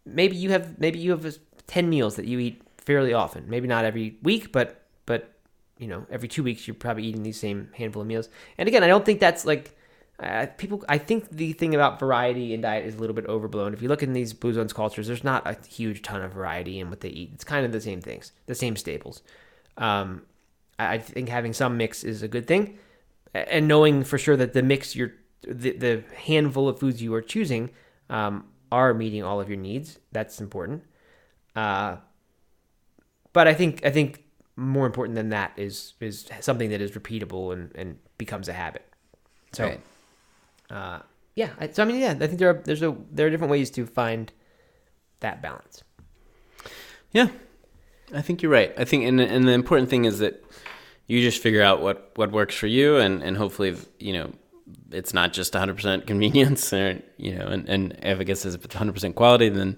[0.06, 3.50] maybe you have maybe you have 10 meals that you eat fairly often.
[3.50, 5.34] Maybe not every week but but
[5.78, 8.30] you know every two weeks you're probably eating these same handful of meals.
[8.58, 9.77] And again i don't think that's like
[10.20, 13.74] uh, people i think the thing about variety in diet is a little bit overblown
[13.74, 16.80] if you look in these blue zones cultures there's not a huge ton of variety
[16.80, 19.22] in what they eat it's kind of the same things the same staples
[19.78, 20.24] um,
[20.80, 22.80] I, I think having some mix is a good thing
[23.34, 25.14] and knowing for sure that the mix you're
[25.48, 27.70] the, the handful of foods you are choosing
[28.10, 30.00] um, are meeting all of your needs.
[30.12, 30.84] That's important.
[31.56, 31.98] Uh,
[33.34, 34.24] but I think I think
[34.56, 38.86] more important than that is is something that is repeatable and, and becomes a habit.
[39.54, 39.82] So, Right.
[40.70, 41.00] Uh,
[41.36, 41.52] yeah.
[41.60, 43.70] I, so I mean, yeah, I think there are there's a there are different ways
[43.72, 44.32] to find
[45.20, 45.84] that balance.
[47.12, 47.30] Yeah,
[48.14, 48.74] I think you're right.
[48.78, 50.44] I think, and and the important thing is that
[51.08, 54.34] you just figure out what what works for you, and and hopefully, you know,
[54.92, 59.16] it's not just 100% convenience, or you know, and and if I guess it's 100%
[59.16, 59.78] quality, then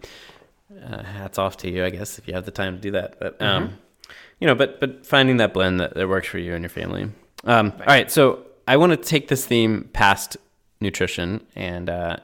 [0.84, 3.20] uh, hats off to you, I guess, if you have the time to do that.
[3.20, 3.78] But um,
[4.40, 7.10] you know, but but finding that blend that, that works for you and your family.
[7.46, 10.38] Um, All right, so I want to take this theme past
[10.82, 12.18] nutrition and uh,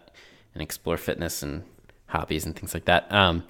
[0.53, 1.63] and explore fitness and
[2.07, 3.11] hobbies and things like that.
[3.11, 3.43] Um,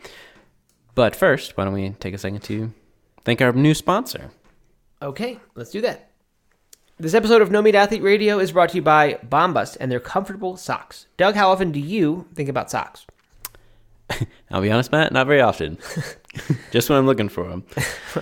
[0.95, 2.73] but first, why don't we take a second to
[3.23, 4.31] thank our new sponsor?
[5.01, 6.09] Okay, let's do that.
[6.97, 9.99] This episode of No Meat Athlete Radio is brought to you by Bombas and their
[9.99, 11.07] comfortable socks.
[11.17, 13.05] Doug, how often do you think about socks?
[14.51, 15.77] I'll be honest, Matt, not very often.
[16.71, 17.63] Just when I'm looking for them.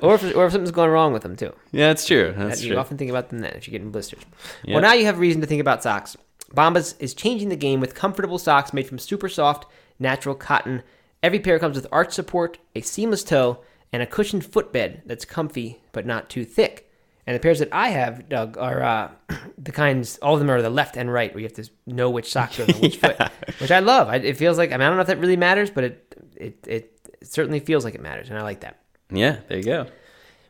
[0.00, 1.52] or if or if something's going wrong with them too.
[1.72, 2.32] Yeah, that's true.
[2.36, 2.78] That's you true.
[2.78, 4.22] often think about them then if you're getting blisters.
[4.64, 4.74] Yeah.
[4.74, 6.16] Well, now you have reason to think about socks.
[6.54, 9.66] Bombas is changing the game with comfortable socks made from super soft,
[9.98, 10.82] natural cotton.
[11.22, 13.60] Every pair comes with arch support, a seamless toe,
[13.92, 16.89] and a cushioned footbed that's comfy but not too thick.
[17.30, 19.10] And the pairs that I have, Doug, are uh,
[19.58, 20.18] the kinds.
[20.18, 22.58] All of them are the left and right, where you have to know which socks
[22.58, 23.16] are on which foot,
[23.60, 24.08] which I love.
[24.08, 26.16] I, it feels like I, mean, I don't know if that really matters, but it,
[26.34, 28.80] it it certainly feels like it matters, and I like that.
[29.12, 29.86] Yeah, there you go.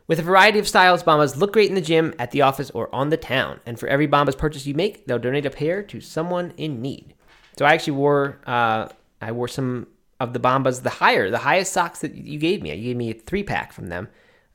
[0.07, 2.93] With a variety of styles, Bombas look great in the gym, at the office, or
[2.95, 3.59] on the town.
[3.67, 7.13] And for every Bombas purchase you make, they'll donate a pair to someone in need.
[7.59, 8.87] So I actually wore, uh,
[9.21, 9.85] I wore some
[10.19, 12.73] of the Bombas, the higher, the highest socks that you gave me.
[12.73, 14.07] You gave me a three pack from them,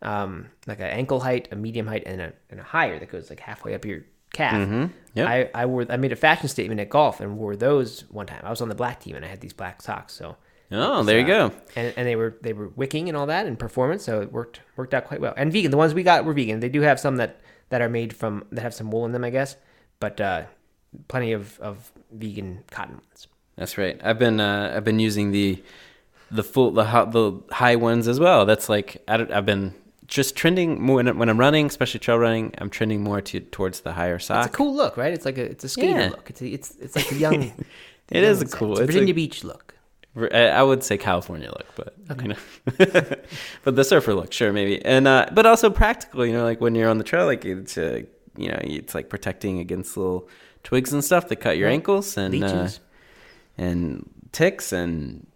[0.02, 3.30] um, like an ankle height, a medium height, and a, and a higher that goes
[3.30, 4.90] like halfway up your calf.
[5.14, 5.28] Yep.
[5.28, 8.42] I, I wore, I made a fashion statement at golf and wore those one time.
[8.44, 10.12] I was on the black team and I had these black socks.
[10.14, 10.37] So
[10.72, 11.54] Oh, there you uh, go.
[11.76, 14.61] and, and they were they were wicking and all that and performance, so it worked
[14.76, 15.32] worked out quite well.
[15.37, 16.61] And vegan, the ones we got were vegan.
[16.61, 19.22] They do have some that that are made from that have some wool in them,
[19.24, 19.56] I guess,
[20.00, 20.42] but uh,
[21.09, 23.28] plenty of of vegan cotton ones.
[23.56, 24.00] That's right.
[24.02, 25.62] I've been uh, I've been using the
[26.32, 28.44] the full the the high ones as well.
[28.44, 29.72] That's like I I've been
[30.06, 32.54] just trending more when, I'm running, especially trail running.
[32.58, 34.46] I'm trending more to towards the higher sock.
[34.46, 35.12] It's a cool look, right?
[35.12, 36.08] It's like a it's a skater Yeah.
[36.10, 36.30] look.
[36.30, 37.52] It's a, it's it's like a young.
[38.08, 39.74] It is a cool- It's a Virginia a- Beach look.
[40.32, 42.36] I would say California look, but you know,
[43.64, 46.24] but the surfer look, sure, maybe, and uh, but also practical.
[46.24, 48.02] You know, like when you're on the trail, like it's uh,
[48.36, 50.28] you know, it's like protecting against little
[50.62, 52.68] twigs and stuff that cut your ankles and uh,
[53.58, 55.26] and ticks and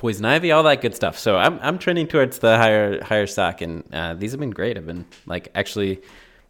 [0.00, 1.18] poison ivy, all that good stuff.
[1.18, 4.78] So I'm I'm trending towards the higher higher stock, and uh, these have been great.
[4.78, 6.00] I've been like actually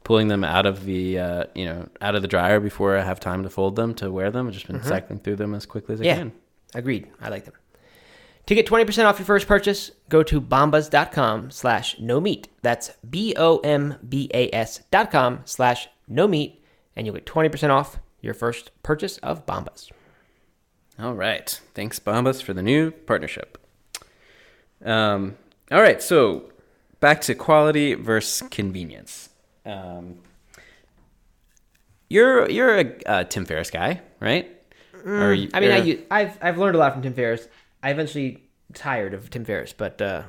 [0.04, 3.18] pulling them out of the uh, you know out of the dryer before I have
[3.18, 4.46] time to fold them to wear them.
[4.46, 6.32] I've just been cycling through them as quickly as I Yeah, can.
[6.74, 7.08] agreed.
[7.20, 7.54] I like them.
[8.46, 12.48] To get 20% off your first purchase, go to bombas.com slash no meat.
[12.62, 16.62] That's B-O-M-B-A-S dot com slash no meat,
[16.96, 19.90] and you'll get 20% off your first purchase of Bombas.
[21.00, 21.60] All right.
[21.74, 23.56] Thanks, Bombas, for the new partnership.
[24.84, 25.36] Um,
[25.70, 26.02] all right.
[26.02, 26.50] So
[27.00, 29.30] back to quality versus convenience.
[29.64, 30.18] Um,
[32.08, 34.50] you're you're a uh, Tim Ferriss guy, right?
[35.04, 37.48] Or you- Mm, I mean, I, you're- I've, I've learned a lot from Tim Ferriss.
[37.82, 38.42] I eventually
[38.74, 40.24] tired of Tim Ferriss, but uh,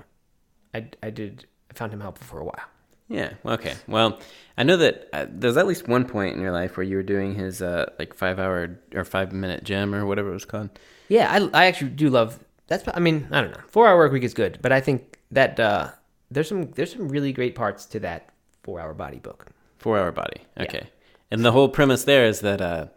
[0.73, 2.63] I, I did I found him helpful for a while.
[3.11, 3.33] Yeah.
[3.45, 3.75] Okay.
[3.87, 4.19] Well,
[4.57, 7.03] I know that uh, there's at least one point in your life where you were
[7.03, 10.69] doing his uh, like five hour or five minute gym or whatever it was called.
[11.09, 12.83] Yeah, I, I actually do love that's.
[12.93, 13.63] I mean, I don't know.
[13.67, 15.89] Four hour work week is good, but I think that uh,
[16.29, 18.29] there's some there's some really great parts to that
[18.63, 19.47] four hour body book.
[19.77, 20.41] Four hour body.
[20.59, 20.89] Okay.
[21.31, 22.87] And the whole premise there is that uh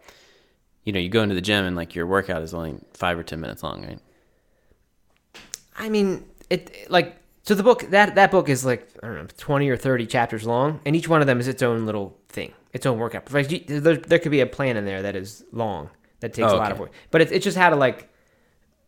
[0.83, 3.23] you know, you go into the gym and like your workout is only five or
[3.23, 3.99] ten minutes long, right?
[5.77, 9.27] I mean, it like so the book that that book is like I don't know
[9.37, 12.53] twenty or thirty chapters long, and each one of them is its own little thing,
[12.73, 13.31] its own workout.
[13.31, 15.89] Like there, there could be a plan in there that is long
[16.21, 18.09] that takes Oh, a lot of work, but it's it's just how to like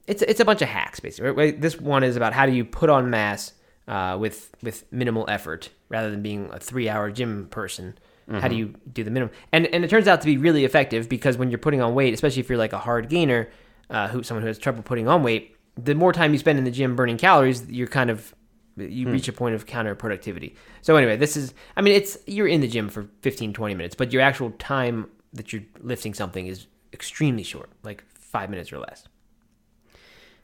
[0.08, 1.32] it's it's a bunch of hacks basically.
[1.32, 1.60] Right?
[1.60, 3.54] This one is about how do you put on mass
[3.88, 7.98] uh, with with minimal effort rather than being a three hour gym person.
[8.30, 9.34] How do you do the minimum?
[9.54, 12.14] And and it turns out to be really effective because when you're putting on weight,
[12.14, 13.50] especially if you're like a hard gainer,
[13.90, 16.66] uh, who someone who has trouble putting on weight, the more time you spend in
[16.66, 18.36] the gym burning calories, you're kind of
[18.78, 20.56] you reach a point of counterproductivity.
[20.82, 23.96] So anyway, this is I mean it's you're in the gym for 15 20 minutes,
[23.96, 28.80] but your actual time that you're lifting something is extremely short, like 5 minutes or
[28.80, 29.08] less.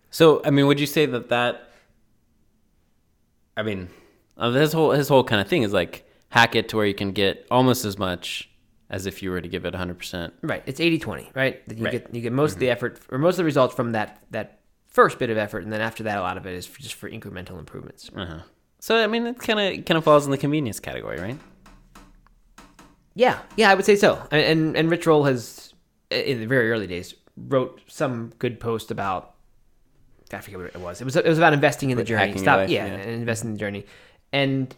[0.09, 1.69] So I mean, would you say that that
[3.55, 3.89] I mean,
[4.37, 6.95] uh, his whole his whole kind of thing is like hack it to where you
[6.95, 8.49] can get almost as much
[8.89, 10.31] as if you were to give it 100%.
[10.41, 10.61] Right.
[10.67, 11.61] It's 80-20, right?
[11.67, 11.91] You Right.
[11.91, 14.59] get you get most of the effort or most of the results from that that
[14.93, 16.93] first bit of effort, and then after that, a lot of it is for, just
[16.93, 18.09] for incremental improvements.
[18.15, 18.39] Uh-huh.
[18.79, 21.37] So I mean, it kind of kind of falls in the convenience category, right?
[23.15, 24.21] Yeah, yeah, I would say so.
[24.31, 25.73] And and, and Rich Roll has,
[26.09, 29.31] in the very early days, wrote some good post about.
[30.31, 30.99] I forget what it was.
[30.99, 32.35] It was it was about investing in the journey.
[32.37, 32.93] Stop, life, yeah, yeah.
[32.93, 33.85] and investing in the journey,
[34.31, 34.75] and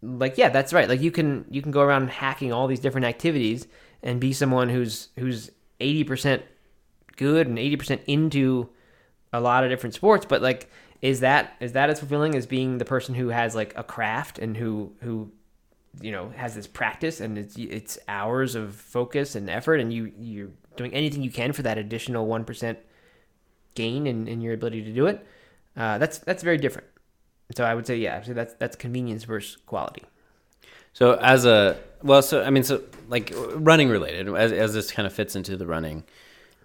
[0.00, 0.88] like yeah, that's right.
[0.88, 3.66] Like you can you can go around hacking all these different activities
[4.02, 6.42] and be someone who's who's eighty percent
[7.16, 8.68] good and eighty percent into
[9.32, 12.78] a lot of different sports, but like is that is that as fulfilling as being
[12.78, 15.30] the person who has like a craft and who who
[16.00, 20.12] you know has this practice and it's it's hours of focus and effort and you
[20.18, 22.78] you're doing anything you can for that additional one percent
[23.74, 25.26] gain in, in your ability to do it.
[25.76, 26.86] Uh, that's that's very different.
[27.56, 30.04] So I would say yeah, so that's that's convenience versus quality.
[30.92, 35.06] So as a well, so I mean, so like running related, as as this kind
[35.06, 36.04] of fits into the running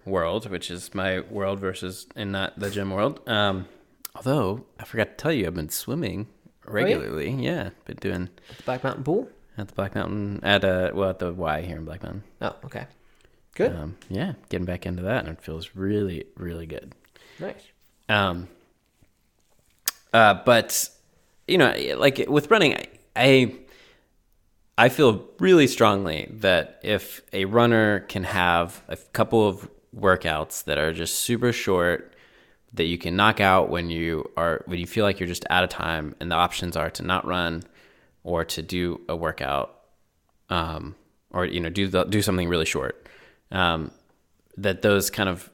[0.08, 3.22] world, which is my world versus and not the gym world.
[3.28, 3.68] Um,
[4.16, 6.28] although I forgot to tell you, I've been swimming
[6.66, 7.30] regularly.
[7.32, 9.30] yeah, been doing at The Black Mountain Pool.
[9.58, 12.24] at the Black Mountain at uh well at the Y here in Black Mountain.
[12.42, 12.88] Oh, okay,
[13.56, 16.94] good, Um, yeah, getting back into that, and it feels really really good.
[17.40, 17.64] nice.
[18.10, 18.48] Um,
[20.14, 20.90] uh, but
[21.48, 23.56] you know, like with running, I, I
[24.78, 29.68] I feel really strongly that if a runner can have a couple of
[30.00, 32.14] workouts that are just super short
[32.74, 35.64] that you can knock out when you are when you feel like you're just out
[35.64, 37.64] of time and the options are to not run
[38.24, 39.74] or to do a workout
[40.50, 40.96] um,
[41.32, 43.08] or you know do the, do something really short.
[43.52, 43.92] Um,
[44.58, 45.50] that those kind of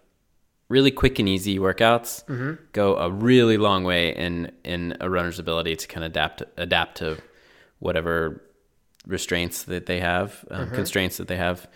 [0.69, 2.23] really quick and easy workouts
[2.71, 6.97] go a really long way in in a runner's ability to kind of adapt adapt
[6.97, 7.17] to
[7.79, 8.41] whatever
[9.05, 11.67] restraints that they have, um, constraints that they have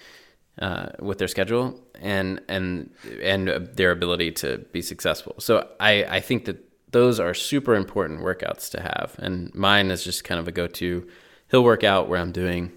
[0.60, 2.89] uh, with their schedule, and and
[3.22, 5.36] and their ability to be successful.
[5.39, 10.04] So I I think that those are super important workouts to have, and mine is
[10.04, 11.08] just kind of a go to
[11.50, 12.72] hill workout where I'm doing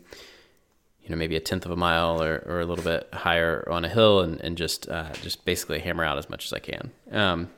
[1.10, 3.84] you know maybe a tenth of a mile or, or a little bit higher on
[3.84, 6.92] a hill and, and just uh, just basically hammer out as much as I can
[7.10, 7.50] um,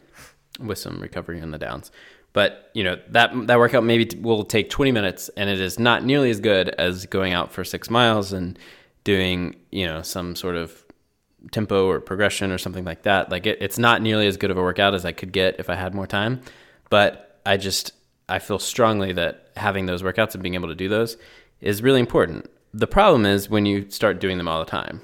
[0.59, 1.91] with some recovery on the downs.
[2.33, 6.03] But you know that that workout maybe will take 20 minutes, and it is not
[6.03, 8.59] nearly as good as going out for six miles and
[9.05, 10.85] doing you know some sort of
[11.51, 13.31] tempo or progression or something like that.
[13.31, 15.69] Like it, it's not nearly as good of a workout as I could get if
[15.69, 16.41] I had more time.
[16.91, 17.93] But I just
[18.29, 21.17] I feel strongly that having those workouts and being able to do those
[21.61, 22.49] is really important.
[22.73, 25.03] The problem is when you start doing them all the time,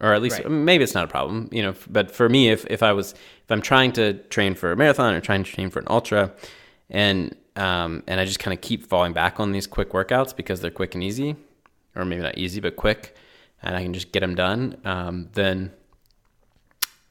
[0.00, 0.50] or at least Right.
[0.50, 1.74] maybe it's not a problem, you know.
[1.88, 5.14] But for me, if if I was if I'm trying to train for a marathon
[5.14, 6.32] or trying to train for an ultra,
[6.90, 10.60] and um, and I just kind of keep falling back on these quick workouts because
[10.60, 11.36] they're quick and easy,
[11.94, 13.16] or maybe not easy but quick,
[13.62, 15.72] and I can just get them done, um, then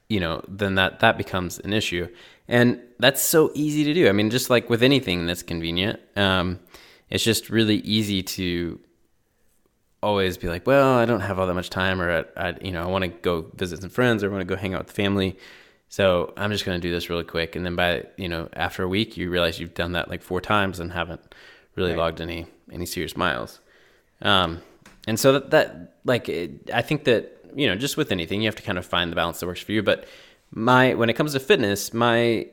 [0.07, 2.07] you know, then that that becomes an issue,
[2.47, 4.07] and that's so easy to do.
[4.07, 6.59] I mean, just like with anything that's convenient, um,
[7.09, 8.79] it's just really easy to
[10.03, 12.71] always be like, well, I don't have all that much time, or I, I you
[12.71, 14.81] know, I want to go visit some friends, or I want to go hang out
[14.81, 15.37] with the family.
[15.89, 18.83] So I'm just going to do this really quick, and then by you know after
[18.83, 21.33] a week, you realize you've done that like four times and haven't
[21.75, 21.97] really Right.
[21.99, 23.59] logged any any serious miles.
[24.21, 24.61] Um,
[25.07, 28.47] and so that, that like it, I think that you know just with anything, you
[28.47, 29.83] have to kind of find the balance that works for you.
[29.83, 30.07] But
[30.51, 32.47] my when it comes to fitness, my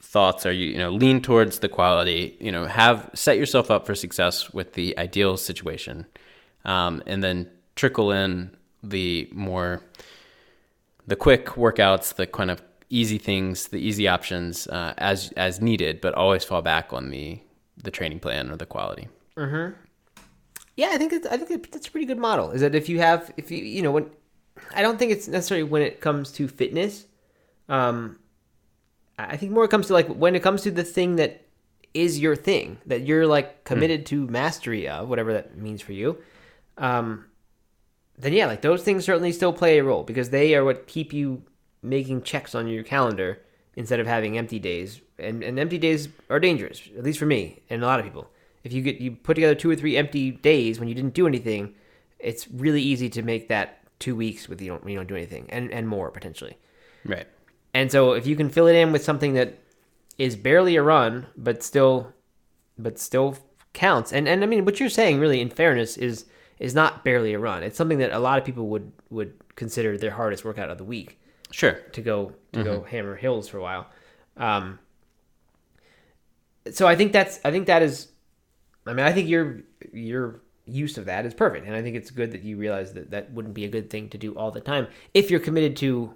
[0.00, 3.84] thoughts are you you know lean towards the quality you know have set yourself up
[3.84, 6.06] for success with the ideal situation
[6.64, 9.82] um, and then trickle in the more
[11.06, 16.00] the quick workouts the kind of easy things the easy options uh, as as needed
[16.00, 17.40] but always fall back on the
[17.76, 19.08] the training plan or the quality
[20.78, 22.52] Yeah, I think it's, I think that's a pretty good model.
[22.52, 24.10] Is that if you have if you you know when
[24.72, 27.04] I don't think it's necessarily when it comes to fitness.
[27.68, 28.20] Um,
[29.18, 31.48] I think more it comes to like when it comes to the thing that
[31.94, 36.16] is your thing that you're like committed to mastery of, whatever that means for you.
[36.76, 37.24] Um,
[38.16, 41.12] then yeah, like those things certainly still play a role because they are what keep
[41.12, 41.42] you
[41.82, 43.40] making checks on your calendar
[43.74, 45.00] instead of having empty days.
[45.18, 48.30] And, and empty days are dangerous, at least for me and a lot of people.
[48.64, 51.26] If you get you put together two or three empty days when you didn't do
[51.26, 51.74] anything,
[52.18, 55.46] it's really easy to make that two weeks with you don't you don't do anything
[55.50, 56.56] and, and more potentially.
[57.04, 57.26] right
[57.74, 59.58] And so if you can fill it in with something that
[60.18, 62.12] is barely a run, but still,
[62.76, 63.36] but still
[63.72, 64.12] counts.
[64.12, 66.26] And and I mean, what you're saying, really, in fairness, is
[66.58, 67.62] is not barely a run.
[67.62, 70.84] It's something that a lot of people would would consider their hardest workout of the
[70.84, 71.18] week
[71.50, 73.86] sure to go to go hammer hills for a while.
[74.36, 74.78] Um,
[76.70, 78.08] so I think that's I think that is.
[78.88, 79.60] I mean, I think you're
[79.92, 81.66] you're use of that is perfect.
[81.66, 84.08] And I think it's good that you realize that that wouldn't be a good thing
[84.10, 86.14] to do all the time if you're committed to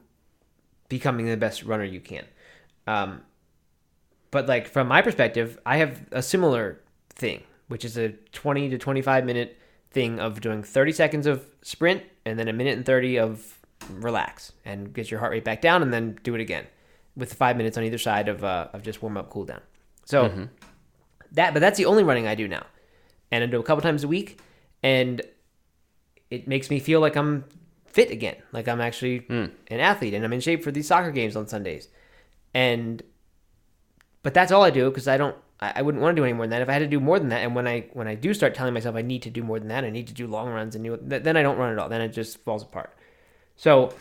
[0.88, 2.24] becoming the best runner you can.
[2.86, 3.22] Um,
[4.30, 8.78] but like from my perspective, I have a similar thing, which is a 20 to
[8.78, 9.58] 25 minute
[9.90, 13.58] thing of doing 30 seconds of sprint and then a minute and 30 of
[13.90, 16.66] relax and get your heart rate back down and then do it again
[17.16, 19.60] with five minutes on either side of, uh, of just warm up cool down.
[20.04, 20.48] So
[21.32, 22.64] that, but that's the only running I do now.
[23.30, 24.40] And I do a couple times a week
[24.82, 25.22] and
[26.30, 27.44] it makes me feel like I'm
[27.86, 28.36] fit again.
[28.52, 31.88] Like I'm actually an athlete and I'm in shape for these soccer games on Sundays.
[32.54, 33.02] And
[34.22, 35.36] but that's all I do because I don't.
[35.60, 36.62] I, wouldn't want to do any more than that.
[36.62, 38.52] If I had to do more than that, and when I when I do start
[38.56, 40.74] telling myself I need to do more than that, I need to do long runs
[40.74, 41.88] and th- then I don't run at all.
[41.88, 42.92] Then it just falls apart.
[43.54, 43.94] So,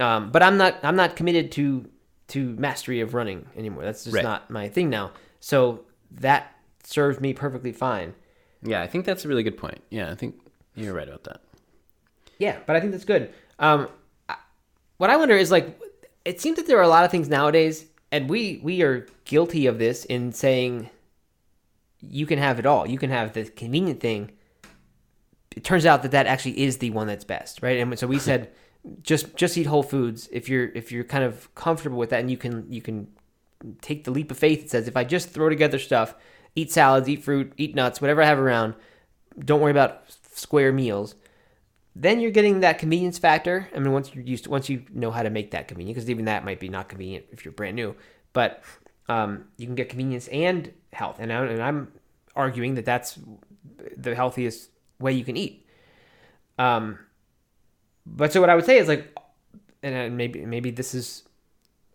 [0.00, 1.86] um, but I'm not I'm not committed to
[2.28, 3.84] to mastery of running anymore.
[3.84, 4.24] That's just Right.
[4.24, 5.12] not my thing now.
[5.40, 6.55] So that
[6.86, 8.14] serves me perfectly fine.
[8.62, 9.82] Yeah, I think that's a really good point.
[9.90, 10.36] Yeah, I think
[10.74, 11.40] you're right about that.
[12.38, 13.32] Yeah, but I think that's good.
[13.58, 13.88] Um,
[14.28, 14.36] I-
[14.98, 15.78] what I wonder is like,
[16.24, 19.66] it seems that there are a lot of things nowadays, and we we are guilty
[19.66, 20.90] of this in saying
[22.00, 22.88] you can have it all.
[22.88, 24.30] You can have the convenient thing.
[25.56, 27.78] It turns out that that actually is the one that's best, right?
[27.78, 28.50] And so we said,
[29.02, 32.30] just just eat whole foods if you're if you're kind of comfortable with that, and
[32.30, 33.08] you can you can
[33.80, 34.64] take the leap of faith.
[34.64, 36.14] It says if I just throw together stuff,
[36.56, 38.74] eat salads, eat fruit, eat nuts, whatever I have around,
[39.38, 40.02] don't worry about
[40.34, 41.14] square meals
[41.98, 43.70] then you're getting that convenience factor.
[43.74, 46.10] I mean, once you're used to, once you know how to make that convenient, because
[46.10, 47.96] even that might be not convenient if you're brand new,
[48.34, 48.62] but
[49.08, 51.16] um, you can get convenience and health.
[51.18, 51.90] And, I, and I'm
[52.36, 53.18] arguing that that's
[53.96, 54.68] the healthiest
[55.00, 55.66] way you can eat.
[56.58, 56.98] Um,
[58.04, 59.16] but so what I would say is like,
[59.82, 61.22] and maybe maybe this is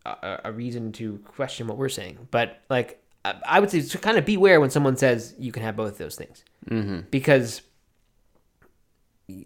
[0.06, 4.18] a, a reason to question what we're saying, but like I would say to kind
[4.18, 7.02] of beware when someone says you can have both of those things, mm-hmm.
[7.12, 7.62] because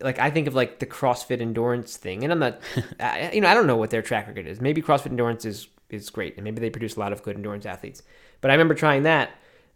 [0.01, 2.59] like I think of like the CrossFit endurance thing, and I'm not,
[2.99, 4.61] I, you know, I don't know what their track record is.
[4.61, 7.65] Maybe CrossFit endurance is is great, and maybe they produce a lot of good endurance
[7.65, 8.01] athletes.
[8.41, 9.32] But I remember trying that,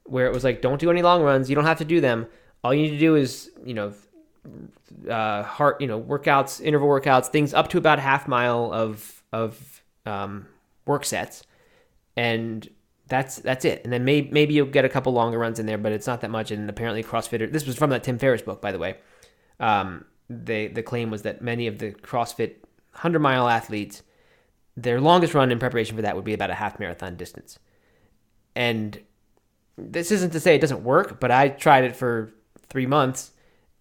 [0.06, 1.50] where it was like, don't do any long runs.
[1.50, 2.28] You don't have to do them.
[2.64, 3.94] All you need to do is, you know,
[5.10, 9.24] uh, heart, you know, workouts, interval workouts, things up to about a half mile of
[9.32, 10.48] of um,
[10.86, 11.44] work sets,
[12.16, 12.68] and
[13.10, 13.82] that's that's it.
[13.84, 16.22] And then maybe maybe you'll get a couple longer runs in there, but it's not
[16.22, 16.52] that much.
[16.52, 17.52] And apparently, CrossFitter.
[17.52, 18.98] This was from that Tim Ferriss book, by the way.
[19.60, 22.56] Um, the claim was that many of the CrossFit
[22.92, 24.04] hundred mile athletes,
[24.78, 27.60] their longest run in preparation for that would be about a half marathon distance.
[28.56, 29.00] And
[29.78, 32.32] this isn't to say it doesn't work, but I tried it for
[32.70, 33.32] three months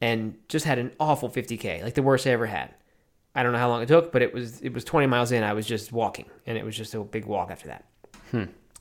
[0.01, 2.74] and just had an awful 50k, like the worst I ever had.
[3.35, 5.43] I don't know how long it took, but it was it was 20 miles in.
[5.43, 7.85] I was just walking, and it was just a big walk after that.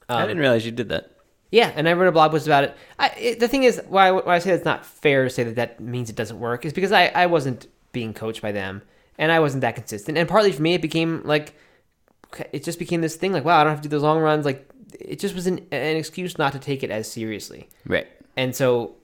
[0.10, 1.12] I um, didn't realize you did that.
[1.52, 2.76] Yeah, and I wrote a blog post about it.
[3.00, 5.56] I, it the thing is, why, why I say it's not fair to say that
[5.56, 8.82] that means it doesn't work is because I, I wasn't being coached by them,
[9.18, 10.18] and I wasn't that consistent.
[10.18, 11.54] And partly for me, it became like,
[12.52, 14.46] it just became this thing like, wow, I don't have to do those long runs.
[14.46, 17.70] Like, it just was an, an excuse not to take it as seriously.
[17.86, 18.08] Right.
[18.36, 18.96] And so,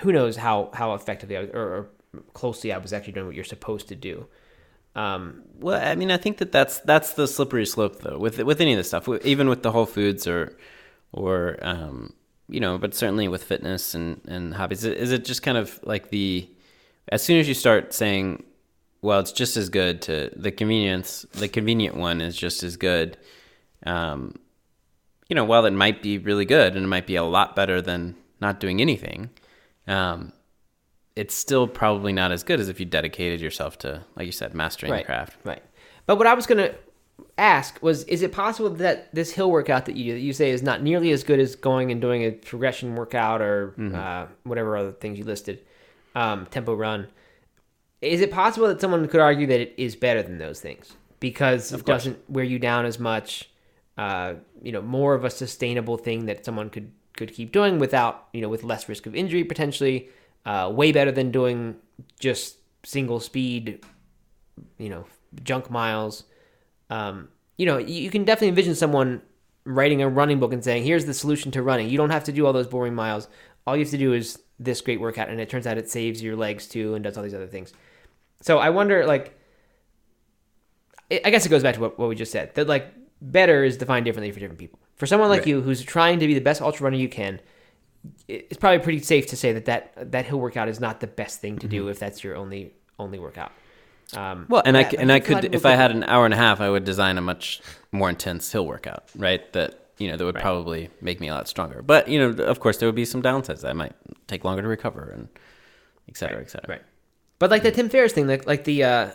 [0.00, 1.88] who knows how how effectively I was, or, or
[2.32, 4.26] closely I was actually doing what you're supposed to do.
[4.96, 8.60] Um, Well, I mean, I think that that's that's the slippery slope, though, with with
[8.60, 10.56] any of this stuff, even with the Whole Foods or
[11.12, 12.12] or um,
[12.48, 16.10] you know, but certainly with fitness and and hobbies, is it just kind of like
[16.10, 16.48] the
[17.12, 18.42] as soon as you start saying,
[19.02, 23.16] well, it's just as good to the convenience, the convenient one is just as good.
[23.84, 24.34] Um,
[25.28, 27.80] you know, while it might be really good and it might be a lot better
[27.82, 29.30] than not doing anything,
[29.86, 30.32] um,
[31.16, 34.54] it's still probably not as good as if you dedicated yourself to, like you said,
[34.54, 35.38] mastering the craft.
[35.44, 35.62] Right.
[36.04, 36.74] But what I was going to
[37.38, 40.62] ask was is it possible that this hill workout that you that you say is
[40.62, 43.94] not nearly as good as going and doing a progression workout or Mm-hmm.
[43.94, 45.64] uh, whatever other things you listed,
[46.14, 47.08] um, tempo run?
[48.02, 51.72] Is it possible that someone could argue that it is better than those things because
[51.72, 52.04] it course.
[52.04, 53.50] doesn't wear you down as much?
[53.96, 58.28] Uh, you know, more of a sustainable thing that someone could could keep doing without
[58.34, 60.10] you know with less risk of injury potentially.
[60.46, 61.76] Uh, way better than doing
[62.20, 63.84] just single speed
[64.78, 65.06] you know
[65.42, 66.24] junk miles.
[66.90, 69.22] Um, you know you, can definitely envision someone
[69.64, 71.88] writing a running book and saying here's the solution to running.
[71.88, 73.28] You don't have to do all those boring miles.
[73.66, 76.22] All you have to do is this great workout and it turns out it saves
[76.22, 77.72] your legs too and does all these other things.
[78.40, 79.38] So i wonder like
[81.10, 82.92] i guess it goes back to what, what we just said that like
[83.22, 84.78] better is defined differently for different people.
[84.94, 85.48] For someone like Right.
[85.48, 87.40] you who's trying to be the best ultra runner you can
[88.28, 91.40] it's probably pretty safe to say that that, that hill workout is not the best
[91.40, 93.52] thing to do if that's your only only workout
[94.16, 95.72] um, Well, and I yeah, c- and I think a lot of could, if I
[95.72, 97.60] had an hour and a half, I would design a much
[97.92, 99.52] more intense hill workout, right?
[99.52, 101.82] That you know that would probably make me a lot stronger.
[101.82, 103.68] But you know, of course, there would be some downsides.
[103.68, 103.94] I might
[104.28, 105.28] take longer to recover, and
[106.08, 106.68] et cetera, et cetera.
[106.68, 106.82] Right.
[107.38, 109.10] But like the Tim Ferriss thing, like like the uh,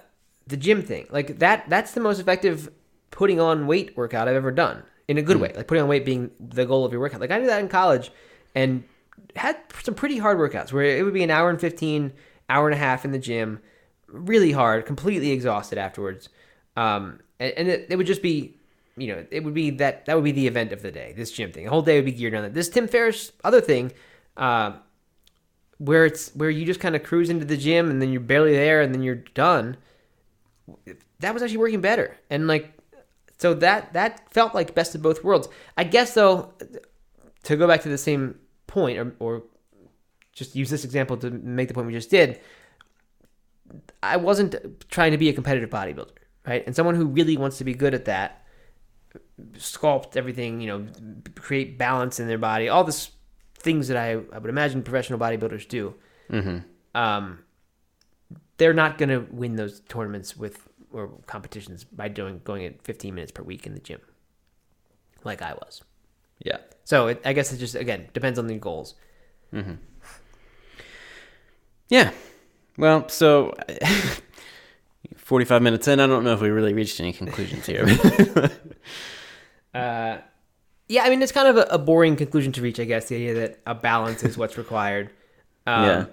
[0.48, 2.70] the gym thing, like that that's the most effective
[3.12, 5.54] putting on weight workout I've ever done in a good way.
[5.56, 7.22] Like putting on weight being the goal of your workout.
[7.22, 8.12] Like I did that in college
[8.56, 8.84] and
[9.36, 12.12] had some pretty hard workouts where it would be an hour and 15,
[12.50, 13.60] hour and a half in the gym,
[14.08, 16.30] really hard, completely exhausted afterwards.
[16.76, 18.58] Um, and, and it, it would just be,
[18.98, 21.14] you know, it would be that that would be the event of the day.
[21.16, 22.54] This gym thing, the whole day would be geared on that.
[22.54, 23.92] This Tim Ferriss other thing,
[24.38, 24.74] uh,
[25.78, 28.54] where it's where you just kind of cruise into the gym and then you're barely
[28.54, 29.78] there and then you're done.
[31.20, 32.74] That was actually working better, and like,
[33.38, 35.50] so that that felt like best of both worlds.
[35.78, 36.54] I guess though,
[37.44, 38.36] to go back to the same
[38.68, 39.44] point, or, or
[40.34, 42.40] just use this example to make the point we just did.
[44.04, 44.56] I wasn't
[44.90, 46.64] trying to be a competitive bodybuilder, right?
[46.66, 48.46] And someone who really wants to be good at that,
[49.54, 50.88] sculpt everything, you know,
[51.36, 53.12] create balance in their body, all this
[53.56, 55.96] things that I, I would imagine professional bodybuilders do.
[56.30, 56.60] Mm-hmm.
[57.00, 57.40] Um,
[58.58, 63.16] they're not going to win those tournaments with or competitions by doing going at 15
[63.16, 64.02] minutes per week in the gym,
[65.24, 65.82] like I was.
[66.44, 66.58] Yeah.
[66.84, 68.96] So it, I guess it just again depends on the goals.
[71.90, 72.12] Yeah.
[72.78, 73.54] Well, so
[75.18, 77.86] 45 minutes in, I don't know if we really reached any conclusions here.
[79.74, 80.18] Uh,
[80.90, 83.08] yeah, I mean it's kind of a, a boring conclusion to reach, I guess.
[83.08, 85.12] The idea that a balance is what's required.
[85.68, 86.06] Um, Yeah.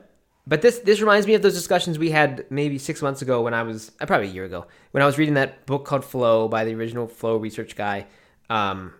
[0.46, 3.52] But this this reminds me of those discussions we had maybe six months ago when
[3.54, 6.46] I was uh, probably a year ago when I was reading that book called Flow
[6.48, 8.06] by the original Flow research guy,
[8.50, 8.92] um,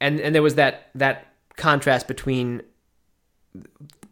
[0.00, 1.26] and and there was that that
[1.56, 2.62] contrast between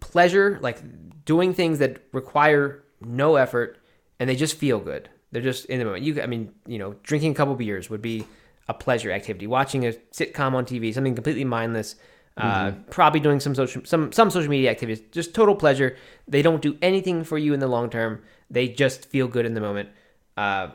[0.01, 0.81] pleasure, like
[1.25, 3.79] doing things that require no effort
[4.19, 5.09] and they just feel good.
[5.33, 6.05] They're just in the moment.
[6.05, 8.27] You, I mean, you know, drinking a couple beers would be
[8.69, 9.47] a pleasure activity.
[9.47, 11.97] Watching a sitcom on TV, something completely mindless.
[12.35, 15.97] Uh, probably doing some social some some social media activities, just total pleasure.
[16.27, 18.23] They don't do anything for you in the long term.
[18.51, 19.91] They just feel good in the moment.
[20.37, 20.69] Uh,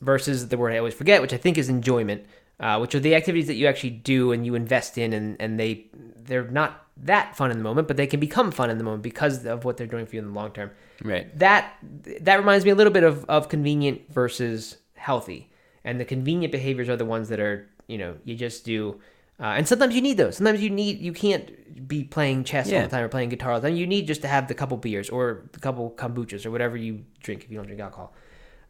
[0.00, 2.26] versus the word I always forget, which I think is enjoyment,
[2.62, 5.58] uh, which are the activities that you actually do and you invest in, and, and
[5.58, 5.86] they
[6.16, 9.02] they're not that fun in the moment, but they can become fun in the moment
[9.02, 10.70] because of what they're doing for you in the long term.
[11.02, 11.36] right.
[11.38, 11.74] That
[12.20, 15.50] that reminds me a little bit of, of convenient versus healthy,
[15.84, 19.00] and the convenient behaviors are the ones that are you know you just do.
[19.40, 20.36] Uh, and sometimes you need those.
[20.36, 23.60] Sometimes you need you can't be playing chess all the time or playing guitar all
[23.60, 23.76] the time.
[23.76, 27.04] You need just to have the couple beers or the couple kombuchas or whatever you
[27.20, 28.14] drink if you don't drink alcohol.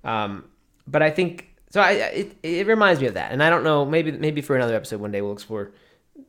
[0.02, 0.46] Um,
[0.86, 1.80] but I think so.
[1.80, 3.84] I it, it reminds me of that, and I don't know.
[3.84, 5.72] Maybe maybe for another episode one day we'll explore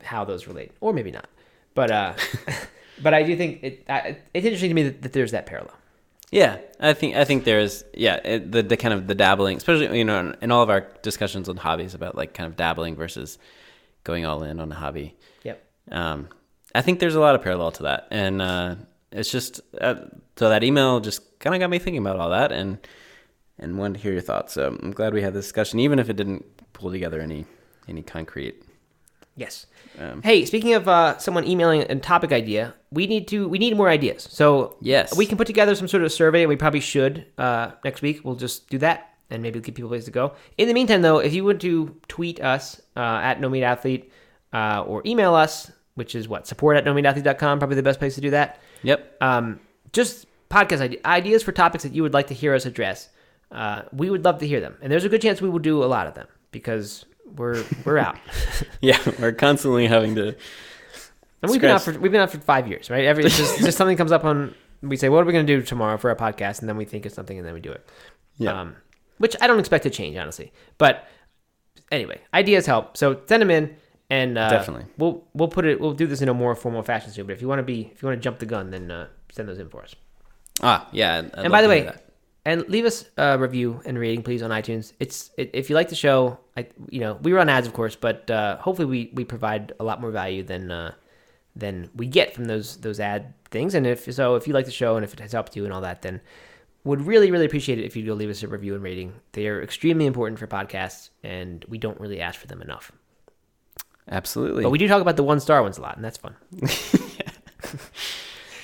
[0.01, 1.29] how those relate, or maybe not.
[1.75, 2.13] But uh,
[3.01, 3.85] but I do think it.
[3.87, 5.75] I, it's interesting to me that, that there's that parallel.
[6.31, 9.95] Yeah, I think I think there's yeah it, the the kind of the dabbling, especially
[9.97, 12.95] you know in, in all of our discussions on hobbies about like kind of dabbling
[12.95, 13.37] versus
[14.03, 15.15] going all in on a hobby.
[15.43, 15.63] Yep.
[15.91, 16.29] Um,
[16.73, 18.75] I think there's a lot of parallel to that, and uh,
[19.11, 19.95] it's just uh,
[20.35, 22.79] so that email just kind of got me thinking about all that, and
[23.59, 24.53] and wanted to hear your thoughts.
[24.53, 27.45] So I'm glad we had this discussion, even if it didn't pull together any
[27.87, 28.63] any concrete.
[29.35, 29.65] Yes.
[29.99, 33.75] Um, Hey, speaking of uh, someone emailing a topic idea, we need to we need
[33.75, 34.27] more ideas.
[34.29, 35.15] So Yes.
[35.17, 38.21] we can put together some sort of survey, and we probably should uh, next week.
[38.23, 40.33] We'll just do that, and maybe give people places to go.
[40.57, 44.11] In the meantime, though, if you would to tweet us uh, at No Meat Athlete
[44.53, 48.21] uh, or email us, which is what support at nomeatathlete.com, probably the best place to
[48.21, 48.59] do that.
[48.83, 49.17] Yep.
[49.21, 49.59] Um,
[49.93, 53.09] just podcast ideas for topics that you would like to hear us address.
[53.53, 55.83] Uh, we would love to hear them, and there's a good chance we will do
[55.83, 58.17] a lot of them because we're we're out.
[58.81, 60.35] Yeah, we're constantly having to.
[61.41, 63.05] And we've been out for we've been out for five years, right?
[63.05, 65.61] Every just, just something comes up on we say, what are we going to do
[65.61, 67.87] tomorrow for our podcast, and then we think of something and then we do it.
[68.37, 68.59] Yeah.
[68.61, 68.75] Um,
[69.17, 70.51] which I don't expect to change, honestly.
[70.77, 71.07] But
[71.91, 72.97] anyway, ideas help.
[72.97, 73.75] So send them in,
[74.09, 74.85] and uh, Definitely.
[74.97, 77.25] we'll we'll put it we'll do this in a more formal fashion soon.
[77.27, 79.07] But if you want to be if you want to jump the gun, then uh,
[79.31, 79.95] send those in for us.
[80.61, 81.19] Ah, yeah.
[81.19, 81.89] I'd- and by the way.
[82.45, 84.93] And leave us a review and rating, please, on iTunes.
[84.99, 87.95] It's it, if you like the show, I you know we run ads, of course,
[87.95, 90.93] but uh, hopefully we we provide a lot more value than uh,
[91.55, 93.73] than we get from those those ad things.
[93.73, 95.73] And if so, if you like the show and if it has helped you and
[95.73, 96.21] all that, then
[96.83, 99.13] would really really appreciate it if you'd go leave us a review and rating.
[99.31, 102.91] They are extremely important for podcasts, and we don't really ask for them enough.
[104.09, 104.63] absolutely.
[104.63, 106.35] But we do talk about the one star ones a lot, and that's fun.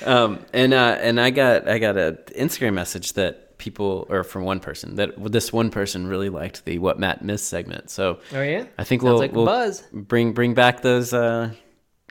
[0.05, 4.43] Um, and uh, and I got I got a Instagram message that people or from
[4.43, 7.91] one person that this one person really liked the what Matt missed segment.
[7.91, 9.83] So Oh yeah, I think Sounds we'll, like we'll buzz.
[9.93, 11.51] bring bring back those uh,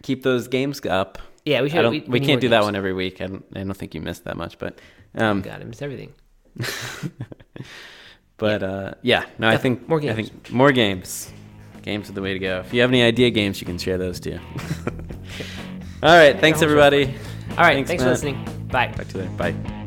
[0.03, 1.19] keep those games up.
[1.45, 1.61] yeah.
[1.63, 1.83] We I should.
[1.83, 3.21] don't, we, we, can't do that one every week.
[3.21, 4.79] I don't, I don't think you missed that much, but
[5.17, 6.13] um, God, I missed everything.
[8.37, 10.13] but uh, yeah, no, I think more games.
[10.13, 10.29] I games.
[10.31, 11.33] think more games.
[11.83, 12.61] Games are the way to go.
[12.61, 14.39] If you have any idea games, you can share those too.
[16.03, 17.15] All right, thanks everybody.
[17.51, 18.69] All right, Thanks, thanks, for listening.
[18.71, 18.89] Bye.
[18.89, 19.37] Talk to you later.
[19.37, 19.78] Bye.